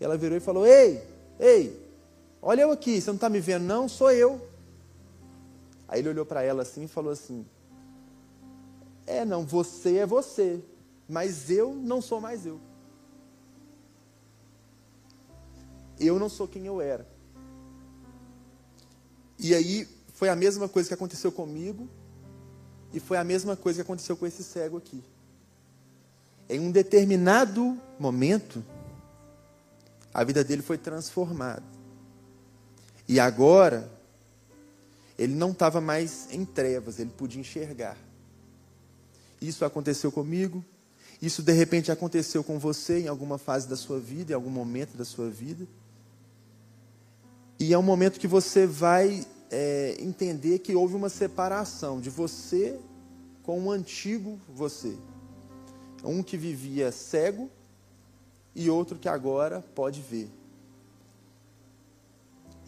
E 0.00 0.04
ela 0.04 0.16
virou 0.16 0.36
e 0.36 0.40
falou: 0.40 0.66
Ei, 0.66 1.02
ei, 1.38 1.80
olha 2.42 2.62
eu 2.62 2.70
aqui, 2.70 3.00
você 3.00 3.08
não 3.08 3.16
está 3.16 3.28
me 3.28 3.40
vendo, 3.40 3.64
não? 3.64 3.88
Sou 3.88 4.10
eu. 4.10 4.44
Aí 5.88 6.00
ele 6.00 6.08
olhou 6.08 6.26
para 6.26 6.42
ela 6.42 6.62
assim 6.62 6.84
e 6.84 6.88
falou 6.88 7.12
assim: 7.12 7.46
É, 9.06 9.24
não, 9.24 9.46
você 9.46 9.98
é 9.98 10.06
você, 10.06 10.60
mas 11.08 11.50
eu 11.50 11.74
não 11.74 12.02
sou 12.02 12.20
mais 12.20 12.44
eu. 12.44 12.60
Eu 15.98 16.18
não 16.18 16.28
sou 16.28 16.48
quem 16.48 16.66
eu 16.66 16.80
era. 16.80 17.06
E 19.38 19.54
aí 19.54 19.88
foi 20.12 20.28
a 20.28 20.36
mesma 20.36 20.68
coisa 20.68 20.88
que 20.88 20.94
aconteceu 20.94 21.30
comigo 21.30 21.88
e 22.92 22.98
foi 22.98 23.16
a 23.16 23.24
mesma 23.24 23.56
coisa 23.56 23.78
que 23.78 23.82
aconteceu 23.82 24.16
com 24.16 24.26
esse 24.26 24.42
cego 24.42 24.78
aqui. 24.78 25.02
Em 26.48 26.60
um 26.60 26.70
determinado 26.70 27.80
momento, 27.98 28.64
a 30.12 30.24
vida 30.24 30.42
dele 30.42 30.62
foi 30.62 30.78
transformada. 30.78 31.62
E 33.08 33.20
agora, 33.20 33.90
ele 35.18 35.34
não 35.34 35.50
estava 35.50 35.80
mais 35.80 36.28
em 36.32 36.44
trevas, 36.44 36.98
ele 36.98 37.10
podia 37.10 37.40
enxergar. 37.40 37.96
Isso 39.40 39.64
aconteceu 39.64 40.10
comigo, 40.10 40.64
isso 41.20 41.42
de 41.42 41.52
repente 41.52 41.90
aconteceu 41.90 42.44
com 42.44 42.58
você 42.58 43.00
em 43.00 43.08
alguma 43.08 43.38
fase 43.38 43.68
da 43.68 43.76
sua 43.76 43.98
vida, 43.98 44.32
em 44.32 44.34
algum 44.34 44.50
momento 44.50 44.96
da 44.96 45.04
sua 45.04 45.30
vida. 45.30 45.66
E 47.58 47.72
é 47.72 47.78
um 47.78 47.82
momento 47.82 48.20
que 48.20 48.26
você 48.26 48.66
vai 48.66 49.26
é, 49.50 49.96
entender 49.98 50.58
que 50.58 50.74
houve 50.74 50.94
uma 50.94 51.08
separação 51.08 52.00
de 52.00 52.10
você 52.10 52.78
com 53.42 53.58
o 53.60 53.64
um 53.64 53.70
antigo 53.70 54.38
você. 54.54 54.96
Um 56.04 56.22
que 56.22 56.36
vivia 56.36 56.92
cego 56.92 57.50
e 58.54 58.68
outro 58.68 58.98
que 58.98 59.08
agora 59.08 59.64
pode 59.74 60.00
ver. 60.02 60.28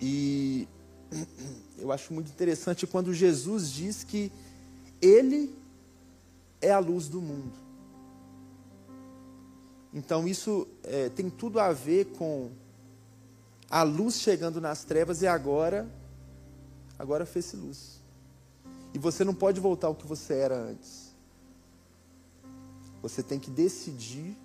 E 0.01 0.67
eu 1.79 1.93
acho 1.93 2.13
muito 2.13 2.31
interessante 2.31 2.87
quando 2.87 3.13
Jesus 3.13 3.71
diz 3.71 4.05
que 4.05 4.33
Ele 5.03 5.55
é 6.69 6.73
a 6.73 6.79
luz 6.79 7.09
do 7.09 7.21
mundo. 7.21 7.59
Então 9.93 10.29
isso 10.29 10.69
é, 10.85 11.09
tem 11.09 11.31
tudo 11.31 11.59
a 11.59 11.73
ver 11.73 12.07
com 12.17 12.51
a 13.71 13.83
luz 13.83 14.21
chegando 14.21 14.61
nas 14.61 14.85
trevas 14.85 15.23
e 15.23 15.27
agora, 15.27 15.89
agora 16.99 17.27
fez-se 17.27 17.57
luz. 17.57 18.03
E 18.95 18.99
você 18.99 19.25
não 19.25 19.35
pode 19.35 19.61
voltar 19.61 19.89
ao 19.89 19.95
que 19.95 20.07
você 20.07 20.35
era 20.35 20.57
antes. 20.57 21.15
Você 23.03 23.23
tem 23.23 23.39
que 23.39 23.51
decidir 23.51 24.37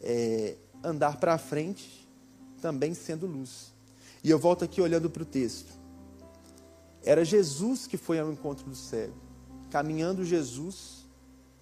é, 0.00 0.56
andar 0.82 1.18
para 1.18 1.36
frente, 1.38 2.08
também 2.60 2.94
sendo 2.94 3.26
luz. 3.26 3.72
E 4.22 4.30
eu 4.30 4.38
volto 4.38 4.64
aqui 4.64 4.80
olhando 4.80 5.10
para 5.10 5.22
o 5.22 5.26
texto. 5.26 5.72
Era 7.02 7.24
Jesus 7.24 7.86
que 7.86 7.96
foi 7.96 8.18
ao 8.18 8.32
encontro 8.32 8.64
do 8.64 8.74
cego. 8.74 9.14
Caminhando 9.70 10.24
Jesus, 10.24 11.03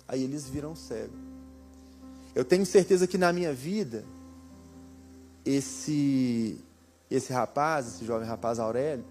aí 0.07 0.23
eles 0.23 0.49
viram 0.49 0.75
cego. 0.75 1.15
Eu 2.35 2.45
tenho 2.45 2.65
certeza 2.65 3.07
que 3.07 3.19
na 3.19 3.33
minha 3.33 3.53
vida, 3.53 4.05
esse 5.45 6.59
esse 7.11 7.31
rapaz, 7.31 7.87
esse 7.87 8.07
jovem 8.07 8.27
rapaz 8.27 8.59
Aurélio, 8.59 9.05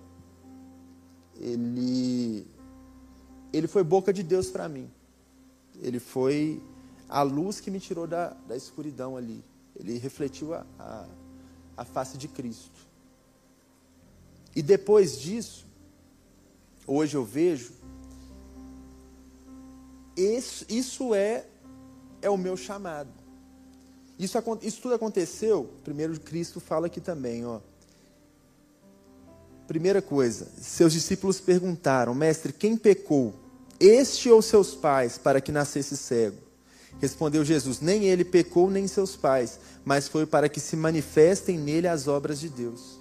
ele 1.39 2.47
ele 3.53 3.67
foi 3.67 3.83
boca 3.83 4.11
de 4.11 4.23
Deus 4.23 4.49
para 4.49 4.67
mim. 4.67 4.89
Ele 5.81 5.99
foi 5.99 6.61
a 7.07 7.21
luz 7.21 7.59
que 7.59 7.69
me 7.69 7.79
tirou 7.79 8.07
da, 8.07 8.29
da 8.47 8.55
escuridão 8.55 9.17
ali. 9.17 9.43
Ele 9.75 9.97
refletiu 9.97 10.53
a, 10.53 10.65
a, 10.79 11.05
a 11.77 11.85
face 11.85 12.17
de 12.17 12.27
Cristo. 12.27 12.79
E 14.55 14.61
depois 14.61 15.19
disso, 15.19 15.65
hoje 16.85 17.15
eu 17.15 17.23
vejo, 17.23 17.71
isso, 20.21 20.65
isso 20.69 21.15
é, 21.15 21.45
é 22.21 22.29
o 22.29 22.37
meu 22.37 22.55
chamado. 22.55 23.09
Isso, 24.17 24.37
isso 24.61 24.81
tudo 24.81 24.95
aconteceu, 24.95 25.69
primeiro 25.83 26.19
Cristo 26.19 26.59
fala 26.59 26.87
aqui 26.87 27.01
também, 27.01 27.45
ó. 27.45 27.59
Primeira 29.67 30.01
coisa, 30.01 30.47
seus 30.59 30.93
discípulos 30.93 31.39
perguntaram, 31.39 32.13
mestre, 32.13 32.51
quem 32.51 32.75
pecou? 32.75 33.33
Este 33.79 34.29
ou 34.29 34.41
seus 34.41 34.75
pais, 34.75 35.17
para 35.17 35.41
que 35.41 35.51
nascesse 35.51 35.97
cego? 35.97 36.37
Respondeu 36.99 37.43
Jesus: 37.43 37.79
Nem 37.79 38.05
ele 38.05 38.23
pecou, 38.23 38.69
nem 38.69 38.87
seus 38.87 39.15
pais, 39.15 39.59
mas 39.83 40.07
foi 40.07 40.25
para 40.25 40.47
que 40.49 40.59
se 40.59 40.75
manifestem 40.75 41.57
nele 41.57 41.87
as 41.87 42.07
obras 42.07 42.39
de 42.39 42.49
Deus. 42.49 42.99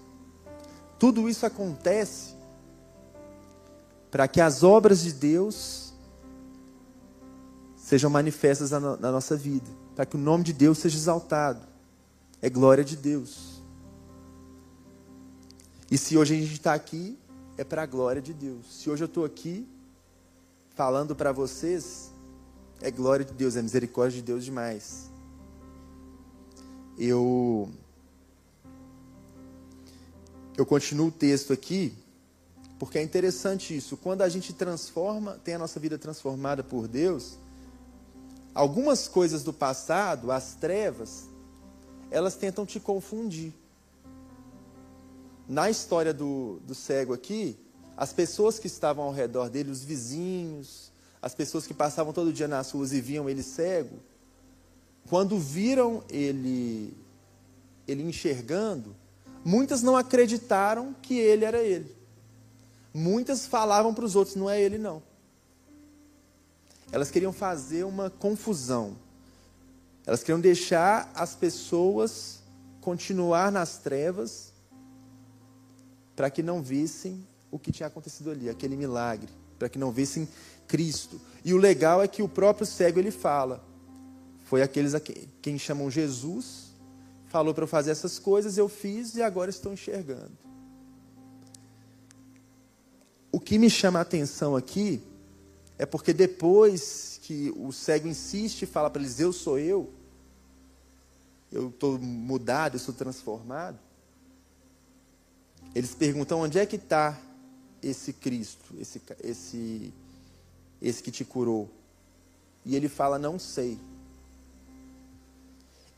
Tudo 0.98 1.28
isso 1.28 1.44
acontece 1.44 2.34
para 4.10 4.26
que 4.26 4.40
as 4.40 4.62
obras 4.62 5.02
de 5.02 5.12
Deus 5.12 5.89
sejam 7.90 8.08
manifestas 8.08 8.70
na, 8.70 8.96
nossa 8.96 9.36
vida 9.36 9.68
para 9.96 10.06
que 10.06 10.14
o 10.14 10.18
nome 10.18 10.44
de 10.44 10.52
Deus 10.52 10.78
seja 10.78 10.96
exaltado. 10.96 11.66
É 12.40 12.48
glória 12.48 12.84
de 12.84 12.96
Deus. 12.96 13.60
E 15.90 15.98
se 15.98 16.16
hoje 16.16 16.36
a 16.36 16.38
gente 16.38 16.52
está 16.52 16.72
aqui, 16.72 17.18
é 17.58 17.64
para 17.64 17.82
a 17.82 17.86
glória 17.86 18.22
de 18.22 18.32
Deus. 18.32 18.64
Se 18.70 18.88
hoje 18.88 19.02
eu 19.02 19.06
estou 19.06 19.24
aqui 19.24 19.68
falando 20.76 21.16
para 21.16 21.32
vocês, 21.32 22.12
é 22.80 22.92
glória 22.92 23.24
de 23.24 23.32
Deus, 23.32 23.56
é 23.56 23.62
misericórdia 23.62 24.20
de 24.20 24.22
Deus 24.22 24.44
demais. 24.44 25.10
Eu 26.96 27.68
eu 30.56 30.64
continuo 30.64 31.08
o 31.08 31.12
texto 31.12 31.52
aqui, 31.52 31.92
porque 32.78 32.98
é 32.98 33.02
interessante 33.02 33.76
isso. 33.76 33.96
Quando 33.96 34.22
a 34.22 34.28
gente 34.28 34.52
transforma, 34.52 35.40
tem 35.42 35.54
a 35.54 35.58
nossa 35.58 35.80
vida 35.80 35.98
transformada 35.98 36.62
por 36.62 36.86
Deus, 36.86 37.36
algumas 38.54 39.08
coisas 39.08 39.42
do 39.42 39.52
passado, 39.52 40.30
as 40.30 40.54
trevas, 40.54 41.28
elas 42.10 42.34
tentam 42.34 42.66
te 42.66 42.80
confundir. 42.80 43.52
Na 45.48 45.68
história 45.68 46.14
do, 46.14 46.60
do 46.66 46.74
cego 46.74 47.12
aqui, 47.12 47.58
as 47.96 48.12
pessoas 48.12 48.58
que 48.58 48.66
estavam 48.66 49.04
ao 49.04 49.12
redor 49.12 49.48
dele, 49.48 49.70
os 49.70 49.84
vizinhos, 49.84 50.90
as 51.20 51.34
pessoas 51.34 51.66
que 51.66 51.74
passavam 51.74 52.12
todo 52.12 52.32
dia 52.32 52.48
nas 52.48 52.70
ruas 52.70 52.92
e 52.92 53.00
viam 53.00 53.28
ele 53.28 53.42
cego, 53.42 53.98
quando 55.08 55.38
viram 55.38 56.02
ele, 56.08 56.96
ele 57.86 58.02
enxergando, 58.02 58.94
muitas 59.44 59.82
não 59.82 59.96
acreditaram 59.96 60.94
que 61.02 61.18
ele 61.18 61.44
era 61.44 61.62
ele. 61.62 61.94
Muitas 62.92 63.46
falavam 63.46 63.92
para 63.94 64.04
os 64.04 64.16
outros: 64.16 64.36
não 64.36 64.48
é 64.48 64.60
ele, 64.60 64.78
não. 64.78 65.02
Elas 66.92 67.10
queriam 67.10 67.32
fazer 67.32 67.84
uma 67.84 68.10
confusão. 68.10 68.96
Elas 70.06 70.20
queriam 70.20 70.40
deixar 70.40 71.10
as 71.14 71.34
pessoas 71.34 72.40
continuar 72.80 73.52
nas 73.52 73.78
trevas 73.78 74.52
para 76.16 76.30
que 76.30 76.42
não 76.42 76.62
vissem 76.62 77.24
o 77.50 77.58
que 77.58 77.72
tinha 77.72 77.86
acontecido 77.86 78.30
ali, 78.30 78.48
aquele 78.48 78.76
milagre, 78.76 79.28
para 79.58 79.68
que 79.68 79.78
não 79.78 79.90
vissem 79.90 80.28
Cristo. 80.66 81.20
E 81.44 81.54
o 81.54 81.58
legal 81.58 82.02
é 82.02 82.08
que 82.08 82.22
o 82.22 82.28
próprio 82.28 82.66
cego 82.66 82.98
ele 82.98 83.10
fala: 83.10 83.64
foi 84.44 84.62
aqueles 84.62 84.94
a 84.94 85.00
quem 85.00 85.58
chamam 85.58 85.90
Jesus, 85.90 86.72
falou 87.26 87.54
para 87.54 87.64
eu 87.64 87.68
fazer 87.68 87.90
essas 87.90 88.18
coisas, 88.18 88.58
eu 88.58 88.68
fiz 88.68 89.14
e 89.14 89.22
agora 89.22 89.50
estou 89.50 89.72
enxergando. 89.72 90.36
O 93.32 93.38
que 93.38 93.58
me 93.58 93.70
chama 93.70 94.00
a 94.00 94.02
atenção 94.02 94.56
aqui 94.56 95.00
é 95.80 95.86
porque 95.86 96.12
depois 96.12 97.18
que 97.22 97.50
o 97.56 97.72
cego 97.72 98.06
insiste 98.06 98.62
e 98.62 98.66
fala 98.66 98.90
para 98.90 99.00
eles: 99.00 99.18
Eu 99.18 99.32
sou 99.32 99.58
eu, 99.58 99.90
eu 101.50 101.70
estou 101.70 101.98
mudado, 101.98 102.74
eu 102.74 102.78
sou 102.78 102.92
transformado. 102.92 103.78
Eles 105.74 105.94
perguntam: 105.94 106.40
Onde 106.40 106.58
é 106.58 106.66
que 106.66 106.76
está 106.76 107.18
esse 107.82 108.12
Cristo, 108.12 108.74
esse, 108.78 109.00
esse, 109.24 109.90
esse 110.82 111.02
que 111.02 111.10
te 111.10 111.24
curou? 111.24 111.66
E 112.62 112.76
ele 112.76 112.86
fala: 112.86 113.18
Não 113.18 113.38
sei. 113.38 113.78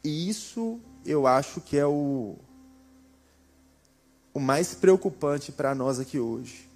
E 0.05 0.29
isso 0.29 0.79
eu 1.05 1.27
acho 1.27 1.61
que 1.61 1.77
é 1.77 1.85
o, 1.85 2.37
o 4.33 4.39
mais 4.39 4.75
preocupante 4.77 5.51
para 5.51 5.75
nós 5.75 5.99
aqui 5.99 6.21
hoje. 6.21 6.71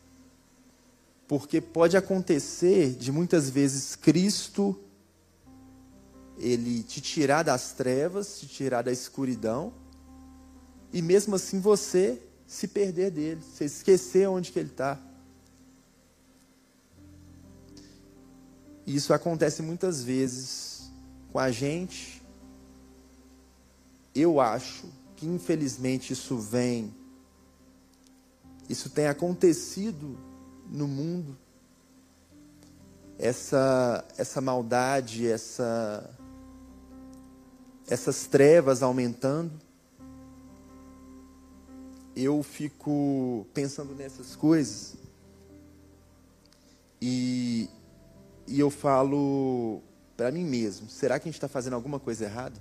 Porque 1.29 1.61
pode 1.61 1.97
acontecer 1.97 2.95
de 2.95 3.11
muitas 3.11 3.51
vezes 3.51 3.97
Cristo 3.97 4.79
ele 6.39 6.83
te 6.83 7.01
tirar 7.01 7.43
das 7.43 7.73
trevas, 7.73 8.39
te 8.39 8.47
tirar 8.47 8.83
da 8.83 8.93
escuridão, 8.93 9.73
e 10.93 11.03
mesmo 11.03 11.35
assim 11.35 11.61
você 11.61 12.23
se 12.47 12.69
perder 12.69 13.11
dele, 13.11 13.41
você 13.41 13.65
esquecer 13.65 14.29
onde 14.29 14.53
que 14.53 14.59
ele 14.59 14.71
está. 14.71 15.01
Isso 18.87 19.13
acontece 19.13 19.63
muitas 19.63 20.03
vezes 20.03 20.93
com 21.33 21.41
a 21.41 21.51
gente. 21.51 22.23
Eu 24.15 24.41
acho 24.41 24.85
que 25.17 25.27
infelizmente 25.27 26.13
isso 26.13 26.39
vem, 26.39 26.95
isso 28.69 28.91
tem 28.91 29.09
acontecido 29.09 30.17
no 30.71 30.87
mundo. 30.87 31.37
Essa, 33.19 34.05
essa 34.19 34.41
maldade, 34.41 35.27
essa, 35.27 36.09
essas 37.89 38.27
trevas 38.27 38.83
aumentando. 38.83 39.53
Eu 42.15 42.43
fico 42.43 43.47
pensando 43.53 43.95
nessas 43.95 44.35
coisas 44.35 44.95
e, 47.01 47.69
e 48.47 48.59
eu 48.59 48.71
falo 48.71 49.83
para 50.17 50.31
mim 50.33 50.45
mesmo: 50.45 50.89
será 50.89 51.19
que 51.19 51.29
a 51.29 51.31
gente 51.31 51.37
está 51.37 51.49
fazendo 51.49 51.75
alguma 51.75 52.01
coisa 52.01 52.25
errada? 52.25 52.61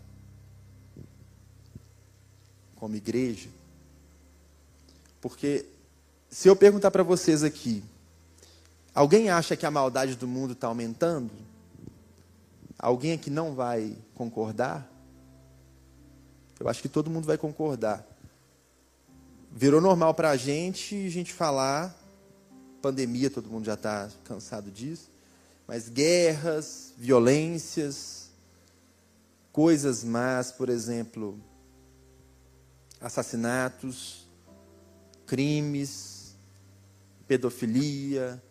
Como 2.75 2.95
igreja? 2.95 3.49
Porque 5.21 5.65
se 6.29 6.47
eu 6.49 6.55
perguntar 6.55 6.91
para 6.91 7.01
vocês 7.01 7.43
aqui, 7.43 7.83
Alguém 8.95 9.29
acha 9.29 9.57
que 9.57 9.65
a 9.65 9.71
maldade 9.71 10.15
do 10.15 10.25
mundo 10.25 10.53
está 10.53 10.67
aumentando? 10.67 11.29
Alguém 12.79 13.11
aqui 13.11 13.29
não 13.29 13.53
vai 13.53 13.97
concordar? 14.15 14.89
Eu 16.57 16.69
acho 16.69 16.81
que 16.81 16.87
todo 16.87 17.09
mundo 17.09 17.25
vai 17.25 17.37
concordar. 17.37 18.07
Virou 19.51 19.81
normal 19.81 20.13
para 20.13 20.29
a 20.29 20.37
gente 20.37 20.95
a 20.95 21.09
gente 21.09 21.33
falar, 21.33 21.93
pandemia, 22.81 23.29
todo 23.29 23.49
mundo 23.49 23.65
já 23.65 23.73
está 23.73 24.09
cansado 24.23 24.71
disso, 24.71 25.09
mas 25.67 25.89
guerras, 25.89 26.93
violências, 26.97 28.29
coisas 29.51 30.05
más, 30.05 30.53
por 30.53 30.69
exemplo, 30.69 31.37
assassinatos, 33.01 34.25
crimes, 35.25 36.33
pedofilia, 37.27 38.41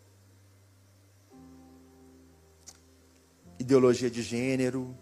ideologia 3.59 4.11
de 4.11 4.23
gênero, 4.23 4.95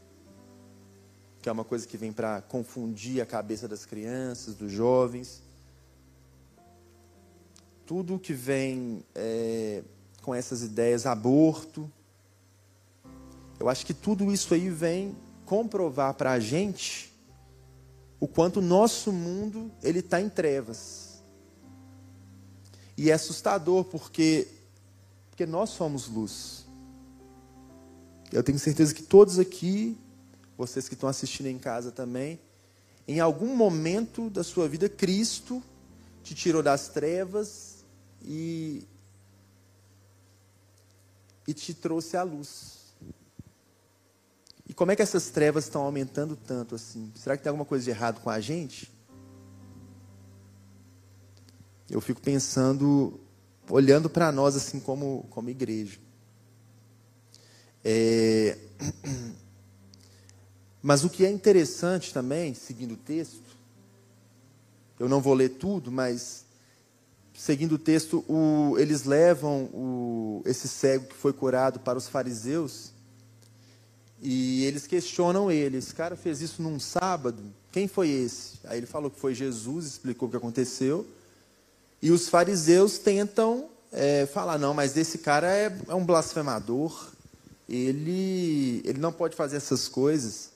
que 1.41 1.49
é 1.49 1.53
uma 1.53 1.65
coisa 1.65 1.87
que 1.87 1.97
vem 1.97 2.13
para 2.13 2.41
confundir 2.43 3.21
a 3.21 3.27
cabeça 3.27 3.67
das 3.67 3.85
crianças, 3.85 4.55
dos 4.55 4.71
jovens. 4.71 5.43
Tudo 7.85 8.19
que 8.19 8.33
vem 8.33 9.05
é, 9.15 9.83
com 10.23 10.35
essas 10.35 10.63
ideias, 10.63 11.05
aborto. 11.05 11.91
Eu 13.59 13.69
acho 13.69 13.85
que 13.85 13.93
tudo 13.93 14.33
isso 14.33 14.55
aí 14.55 14.71
vem 14.71 15.17
comprovar 15.45 16.15
para 16.15 16.33
a 16.33 16.41
gente 16.41 17.13
o 18.21 18.29
quanto 18.29 18.61
o 18.61 18.63
nosso 18.63 19.13
mundo 19.13 19.71
ele 19.83 19.99
está 19.99 20.21
em 20.21 20.29
trevas. 20.29 21.21
E 22.97 23.11
é 23.11 23.15
assustador 23.15 23.85
porque, 23.85 24.47
porque 25.29 25.45
nós 25.45 25.71
somos 25.71 26.07
luz. 26.07 26.65
Eu 28.33 28.43
tenho 28.43 28.59
certeza 28.59 28.95
que 28.95 29.03
todos 29.03 29.39
aqui, 29.39 29.97
vocês 30.57 30.89
que 30.89 30.95
estão 30.95 31.09
assistindo 31.09 31.47
em 31.47 31.59
casa 31.59 31.93
também, 31.93 32.41
em 33.07 33.21
algum 33.21 33.55
momento 33.55 34.31
da 34.31 34.43
sua 34.43 34.67
vida, 34.69 34.89
Cristo 34.89 35.63
te 36.23 36.35
tirou 36.35 36.63
das 36.63 36.89
trevas 36.89 37.85
e, 38.25 38.87
e 41.47 41.53
te 41.53 41.75
trouxe 41.75 42.17
à 42.17 42.23
luz. 42.23 42.95
E 44.67 44.73
como 44.73 44.93
é 44.93 44.97
que 44.97 45.03
essas 45.03 45.29
trevas 45.29 45.65
estão 45.65 45.83
aumentando 45.83 46.35
tanto 46.35 46.75
assim? 46.75 47.13
Será 47.15 47.37
que 47.37 47.43
tem 47.43 47.51
alguma 47.51 47.67
coisa 47.67 47.85
de 47.85 47.91
errado 47.91 48.23
com 48.23 48.31
a 48.31 48.41
gente? 48.41 48.91
Eu 51.91 52.01
fico 52.01 52.23
pensando, 52.23 53.21
olhando 53.69 54.09
para 54.09 54.33
nós 54.33 54.57
assim 54.57 54.81
como, 54.81 55.27
como 55.29 55.51
igreja. 55.51 55.99
É... 57.85 58.57
Mas 60.83 61.05
o 61.05 61.11
que 61.11 61.25
é 61.25 61.31
interessante 61.31 62.13
também, 62.13 62.55
seguindo 62.55 62.93
o 62.93 62.97
texto, 62.97 63.41
eu 64.99 65.09
não 65.09 65.21
vou 65.21 65.35
ler 65.35 65.51
tudo, 65.51 65.93
mas 65.93 66.45
seguindo 67.35 67.73
o 67.73 67.79
texto, 67.79 68.25
o, 68.29 68.77
eles 68.79 69.05
levam 69.05 69.65
o, 69.73 70.43
esse 70.45 70.69
cego 70.69 71.07
que 71.07 71.15
foi 71.15 71.33
curado 71.33 71.81
para 71.81 71.99
os 71.99 72.09
fariseus 72.09 72.93
e 74.21 74.65
eles 74.65 74.87
questionam 74.87 75.51
ele. 75.51 75.77
Esse 75.77 75.93
cara 75.93 76.15
fez 76.15 76.41
isso 76.41 76.63
num 76.63 76.79
sábado? 76.79 77.43
Quem 77.73 77.89
foi 77.89 78.09
esse? 78.11 78.61
Aí 78.65 78.79
ele 78.79 78.87
falou 78.87 79.11
que 79.11 79.19
foi 79.19 79.35
Jesus, 79.35 79.87
explicou 79.87 80.29
o 80.29 80.31
que 80.31 80.37
aconteceu. 80.37 81.05
E 82.01 82.11
os 82.13 82.29
fariseus 82.29 82.99
tentam 82.99 83.69
é, 83.91 84.27
falar: 84.27 84.59
não, 84.59 84.73
mas 84.73 84.97
esse 84.97 85.19
cara 85.19 85.49
é, 85.49 85.77
é 85.89 85.95
um 85.95 86.05
blasfemador, 86.05 87.11
ele, 87.73 88.83
ele 88.85 88.99
não 88.99 89.11
pode 89.11 89.35
fazer 89.35 89.57
essas 89.57 89.89
coisas. 89.89 90.51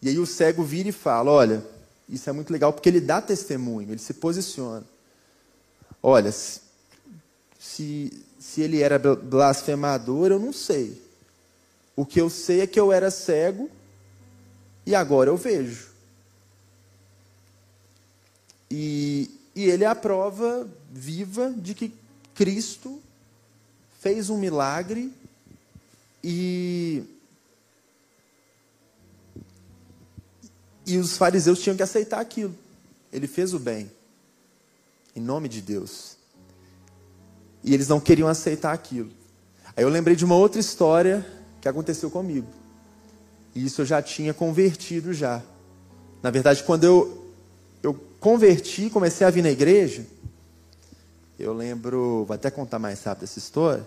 E 0.00 0.08
aí 0.08 0.18
o 0.18 0.26
cego 0.26 0.62
vira 0.62 0.88
e 0.88 0.92
fala: 0.92 1.30
Olha, 1.30 1.66
isso 2.08 2.30
é 2.30 2.32
muito 2.32 2.52
legal 2.52 2.72
porque 2.72 2.88
ele 2.88 3.00
dá 3.00 3.20
testemunho, 3.20 3.90
ele 3.90 3.98
se 3.98 4.14
posiciona. 4.14 4.84
Olha, 6.00 6.32
se, 6.32 8.12
se 8.38 8.60
ele 8.60 8.80
era 8.80 8.98
blasfemador, 8.98 10.30
eu 10.30 10.38
não 10.38 10.52
sei. 10.52 11.02
O 11.96 12.06
que 12.06 12.20
eu 12.20 12.30
sei 12.30 12.60
é 12.60 12.66
que 12.66 12.78
eu 12.78 12.92
era 12.92 13.10
cego 13.10 13.68
e 14.86 14.94
agora 14.94 15.30
eu 15.30 15.36
vejo. 15.36 15.90
E, 18.70 19.30
e 19.54 19.64
ele 19.64 19.84
é 19.84 19.86
a 19.86 19.94
prova 19.94 20.66
viva 20.90 21.52
de 21.56 21.74
que 21.74 21.92
Cristo 22.34 23.00
fez 24.00 24.30
um 24.30 24.38
milagre 24.38 25.12
e, 26.22 27.02
E 30.86 30.98
os 30.98 31.16
fariseus 31.16 31.60
tinham 31.60 31.76
que 31.76 31.82
aceitar 31.82 32.20
aquilo. 32.20 32.54
Ele 33.12 33.26
fez 33.26 33.54
o 33.54 33.58
bem, 33.58 33.90
em 35.14 35.20
nome 35.20 35.48
de 35.48 35.60
Deus. 35.60 36.16
E 37.62 37.72
eles 37.72 37.88
não 37.88 38.00
queriam 38.00 38.28
aceitar 38.28 38.72
aquilo. 38.72 39.10
Aí 39.76 39.84
eu 39.84 39.88
lembrei 39.88 40.16
de 40.16 40.24
uma 40.24 40.34
outra 40.34 40.60
história 40.60 41.24
que 41.60 41.68
aconteceu 41.68 42.10
comigo. 42.10 42.48
E 43.54 43.64
isso 43.64 43.82
eu 43.82 43.86
já 43.86 44.02
tinha 44.02 44.34
convertido 44.34 45.12
já. 45.12 45.42
Na 46.22 46.30
verdade, 46.30 46.64
quando 46.64 46.84
eu, 46.84 47.32
eu 47.82 47.94
converti, 48.18 48.90
comecei 48.90 49.26
a 49.26 49.30
vir 49.30 49.42
na 49.42 49.50
igreja, 49.50 50.04
eu 51.38 51.52
lembro, 51.52 52.24
vou 52.26 52.34
até 52.34 52.50
contar 52.50 52.78
mais 52.78 53.02
rápido 53.02 53.24
essa 53.24 53.38
história. 53.38 53.84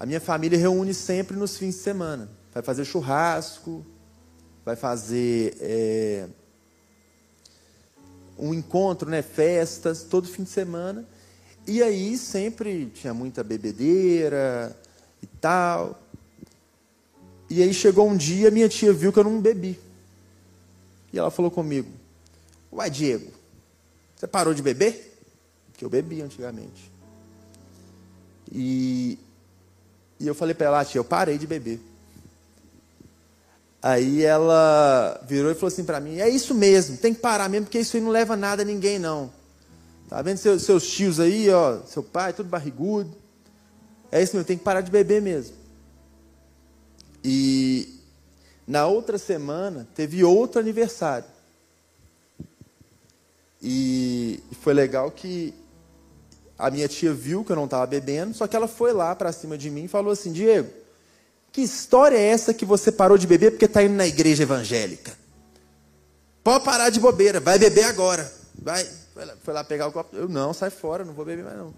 A 0.00 0.06
minha 0.06 0.18
família 0.18 0.58
reúne 0.58 0.94
sempre 0.94 1.36
nos 1.36 1.58
fins 1.58 1.74
de 1.74 1.82
semana. 1.82 2.30
Vai 2.54 2.62
fazer 2.62 2.86
churrasco, 2.86 3.84
vai 4.64 4.74
fazer 4.74 5.54
é, 5.60 6.26
um 8.38 8.54
encontro, 8.54 9.10
né, 9.10 9.20
festas, 9.20 10.02
todo 10.02 10.26
fim 10.26 10.42
de 10.42 10.48
semana. 10.48 11.06
E 11.66 11.82
aí 11.82 12.16
sempre 12.16 12.86
tinha 12.86 13.12
muita 13.12 13.44
bebedeira 13.44 14.74
e 15.22 15.26
tal. 15.26 16.00
E 17.50 17.62
aí 17.62 17.74
chegou 17.74 18.08
um 18.08 18.16
dia, 18.16 18.50
minha 18.50 18.70
tia 18.70 18.94
viu 18.94 19.12
que 19.12 19.18
eu 19.18 19.24
não 19.24 19.38
bebi. 19.38 19.78
E 21.12 21.18
ela 21.18 21.30
falou 21.30 21.50
comigo: 21.50 21.90
Uai, 22.72 22.88
Diego, 22.88 23.30
você 24.16 24.26
parou 24.26 24.54
de 24.54 24.62
beber? 24.62 25.18
Que 25.74 25.84
eu 25.84 25.90
bebia 25.90 26.24
antigamente. 26.24 26.90
E, 28.50 29.18
e 30.20 30.26
eu 30.26 30.34
falei 30.34 30.54
para 30.54 30.66
ela: 30.66 30.80
ah, 30.80 30.84
Tia, 30.84 30.98
eu 30.98 31.04
parei 31.04 31.38
de 31.38 31.46
beber. 31.46 31.80
Aí 33.82 34.22
ela 34.22 35.18
virou 35.26 35.50
e 35.50 35.54
falou 35.54 35.68
assim 35.68 35.84
para 35.84 35.98
mim: 35.98 36.18
É 36.18 36.28
isso 36.28 36.54
mesmo, 36.54 36.98
tem 36.98 37.14
que 37.14 37.20
parar 37.20 37.48
mesmo, 37.48 37.66
porque 37.66 37.80
isso 37.80 37.96
aí 37.96 38.02
não 38.02 38.10
leva 38.10 38.36
nada 38.36 38.62
a 38.62 38.64
ninguém, 38.64 38.98
não. 38.98 39.32
Tá 40.08 40.20
vendo 40.20 40.36
seus, 40.36 40.62
seus 40.62 40.86
tios 40.86 41.18
aí, 41.18 41.48
ó, 41.48 41.78
seu 41.86 42.02
pai, 42.02 42.32
tudo 42.32 42.48
barrigudo. 42.48 43.10
É 44.12 44.22
isso 44.22 44.34
mesmo, 44.34 44.46
tem 44.46 44.58
que 44.58 44.64
parar 44.64 44.82
de 44.82 44.90
beber 44.90 45.22
mesmo. 45.22 45.56
E 47.24 48.00
na 48.66 48.86
outra 48.86 49.16
semana 49.16 49.88
teve 49.94 50.22
outro 50.22 50.60
aniversário. 50.60 51.28
E 53.62 54.42
foi 54.62 54.74
legal 54.74 55.10
que 55.10 55.54
a 56.60 56.70
minha 56.70 56.86
tia 56.86 57.12
viu 57.12 57.42
que 57.42 57.50
eu 57.50 57.56
não 57.56 57.64
estava 57.64 57.86
bebendo, 57.86 58.34
só 58.34 58.46
que 58.46 58.54
ela 58.54 58.68
foi 58.68 58.92
lá 58.92 59.16
para 59.16 59.32
cima 59.32 59.56
de 59.56 59.70
mim 59.70 59.84
e 59.84 59.88
falou 59.88 60.12
assim: 60.12 60.30
Diego, 60.30 60.68
que 61.50 61.62
história 61.62 62.16
é 62.16 62.26
essa 62.26 62.52
que 62.52 62.66
você 62.66 62.92
parou 62.92 63.16
de 63.16 63.26
beber 63.26 63.52
porque 63.52 63.64
está 63.64 63.82
indo 63.82 63.94
na 63.94 64.06
igreja 64.06 64.42
evangélica? 64.42 65.18
Pode 66.44 66.64
parar 66.64 66.90
de 66.90 67.00
bobeira, 67.00 67.40
vai 67.40 67.58
beber 67.58 67.84
agora. 67.84 68.30
Vai. 68.54 68.84
Foi 69.14 69.24
lá, 69.24 69.36
foi 69.42 69.54
lá 69.54 69.64
pegar 69.64 69.88
o 69.88 69.92
copo. 69.92 70.14
Eu 70.14 70.28
não, 70.28 70.52
sai 70.52 70.68
fora, 70.68 71.02
não 71.02 71.14
vou 71.14 71.24
beber 71.24 71.44
mais 71.44 71.56
não. 71.56 71.74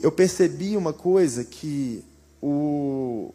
Eu 0.00 0.10
percebi 0.10 0.76
uma 0.76 0.92
coisa 0.92 1.44
que 1.44 2.02
o, 2.40 3.32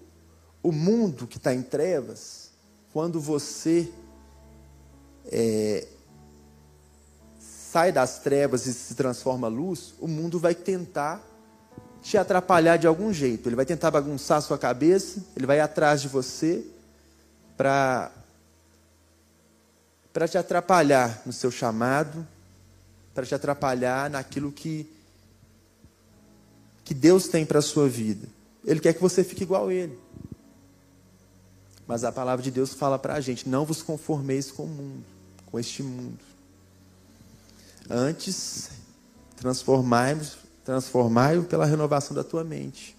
o 0.61 0.71
mundo 0.71 1.27
que 1.27 1.37
está 1.37 1.53
em 1.53 1.61
trevas, 1.61 2.49
quando 2.91 3.21
você 3.21 3.87
é, 5.31 5.87
sai 7.71 7.91
das 7.91 8.19
trevas 8.19 8.65
e 8.65 8.73
se 8.73 8.95
transforma 8.95 9.47
luz, 9.47 9.93
o 9.99 10.07
mundo 10.07 10.39
vai 10.39 10.55
tentar 10.55 11.21
te 12.01 12.17
atrapalhar 12.17 12.77
de 12.77 12.87
algum 12.87 13.11
jeito. 13.11 13.49
Ele 13.49 13.55
vai 13.55 13.65
tentar 13.65 13.91
bagunçar 13.91 14.37
a 14.37 14.41
sua 14.41 14.57
cabeça, 14.57 15.23
ele 15.35 15.45
vai 15.45 15.59
atrás 15.59 16.01
de 16.01 16.07
você 16.07 16.65
para 17.55 18.11
para 20.13 20.27
te 20.27 20.35
atrapalhar 20.35 21.21
no 21.27 21.33
seu 21.33 21.51
chamado, 21.51 22.25
para 23.13 23.23
te 23.23 23.35
atrapalhar 23.35 24.09
naquilo 24.09 24.51
que 24.51 24.89
que 26.83 26.93
Deus 26.93 27.27
tem 27.27 27.45
para 27.45 27.59
a 27.59 27.61
sua 27.61 27.89
vida. 27.89 28.27
Ele 28.65 28.79
quer 28.79 28.93
que 28.93 29.01
você 29.01 29.23
fique 29.23 29.43
igual 29.43 29.67
a 29.67 29.73
ele. 29.73 29.99
Mas 31.85 32.03
a 32.03 32.11
palavra 32.11 32.41
de 32.41 32.49
Deus 32.49 32.73
fala 32.73 32.97
para 32.97 33.15
a 33.15 33.19
gente: 33.19 33.47
não 33.49 33.65
vos 33.65 33.81
conformeis 33.81 34.51
com 34.51 34.63
o 34.63 34.67
mundo, 34.67 35.03
com 35.51 35.59
este 35.59 35.83
mundo. 35.83 36.26
Antes, 37.89 38.69
transformai-vos 39.35 40.47
transformai-o 40.67 41.45
pela 41.45 41.65
renovação 41.65 42.13
da 42.13 42.25
tua 42.25 42.43
mente. 42.43 42.93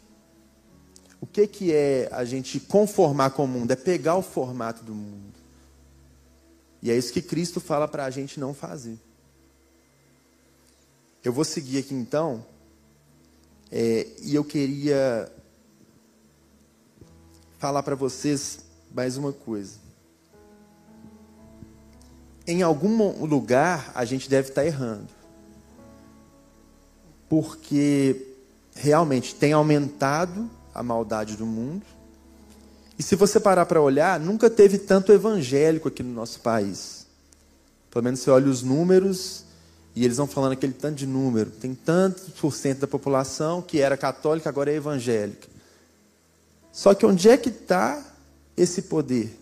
O 1.20 1.26
que, 1.26 1.46
que 1.46 1.70
é 1.70 2.08
a 2.10 2.24
gente 2.24 2.58
conformar 2.58 3.28
com 3.32 3.44
o 3.44 3.46
mundo? 3.46 3.70
É 3.70 3.76
pegar 3.76 4.16
o 4.16 4.22
formato 4.22 4.82
do 4.82 4.94
mundo. 4.94 5.34
E 6.80 6.90
é 6.90 6.96
isso 6.96 7.12
que 7.12 7.20
Cristo 7.20 7.60
fala 7.60 7.86
para 7.86 8.06
a 8.06 8.10
gente 8.10 8.40
não 8.40 8.54
fazer. 8.54 8.98
Eu 11.22 11.30
vou 11.30 11.44
seguir 11.44 11.76
aqui 11.76 11.94
então, 11.94 12.42
é, 13.70 14.06
e 14.22 14.34
eu 14.34 14.42
queria 14.42 15.30
falar 17.58 17.82
para 17.82 17.94
vocês 17.94 18.60
mais 18.94 19.18
uma 19.18 19.32
coisa. 19.34 19.87
Em 22.48 22.62
algum 22.62 23.26
lugar 23.26 23.92
a 23.94 24.06
gente 24.06 24.26
deve 24.26 24.48
estar 24.48 24.64
errando. 24.64 25.06
Porque 27.28 28.26
realmente 28.74 29.34
tem 29.34 29.52
aumentado 29.52 30.48
a 30.74 30.82
maldade 30.82 31.36
do 31.36 31.44
mundo. 31.44 31.84
E 32.98 33.02
se 33.02 33.14
você 33.14 33.38
parar 33.38 33.66
para 33.66 33.82
olhar, 33.82 34.18
nunca 34.18 34.48
teve 34.48 34.78
tanto 34.78 35.12
evangélico 35.12 35.88
aqui 35.88 36.02
no 36.02 36.14
nosso 36.14 36.40
país. 36.40 37.06
Pelo 37.90 38.02
menos 38.02 38.20
você 38.20 38.30
olha 38.30 38.48
os 38.48 38.62
números 38.62 39.44
e 39.94 40.02
eles 40.02 40.16
vão 40.16 40.26
falando 40.26 40.52
aquele 40.52 40.72
tanto 40.72 40.96
de 40.96 41.06
número. 41.06 41.50
Tem 41.50 41.74
tanto 41.74 42.32
por 42.40 42.54
cento 42.54 42.78
da 42.78 42.86
população 42.86 43.60
que 43.60 43.78
era 43.78 43.94
católica, 43.94 44.48
agora 44.48 44.72
é 44.72 44.76
evangélica. 44.76 45.48
Só 46.72 46.94
que 46.94 47.04
onde 47.04 47.28
é 47.28 47.36
que 47.36 47.50
está 47.50 48.02
esse 48.56 48.80
poder. 48.82 49.38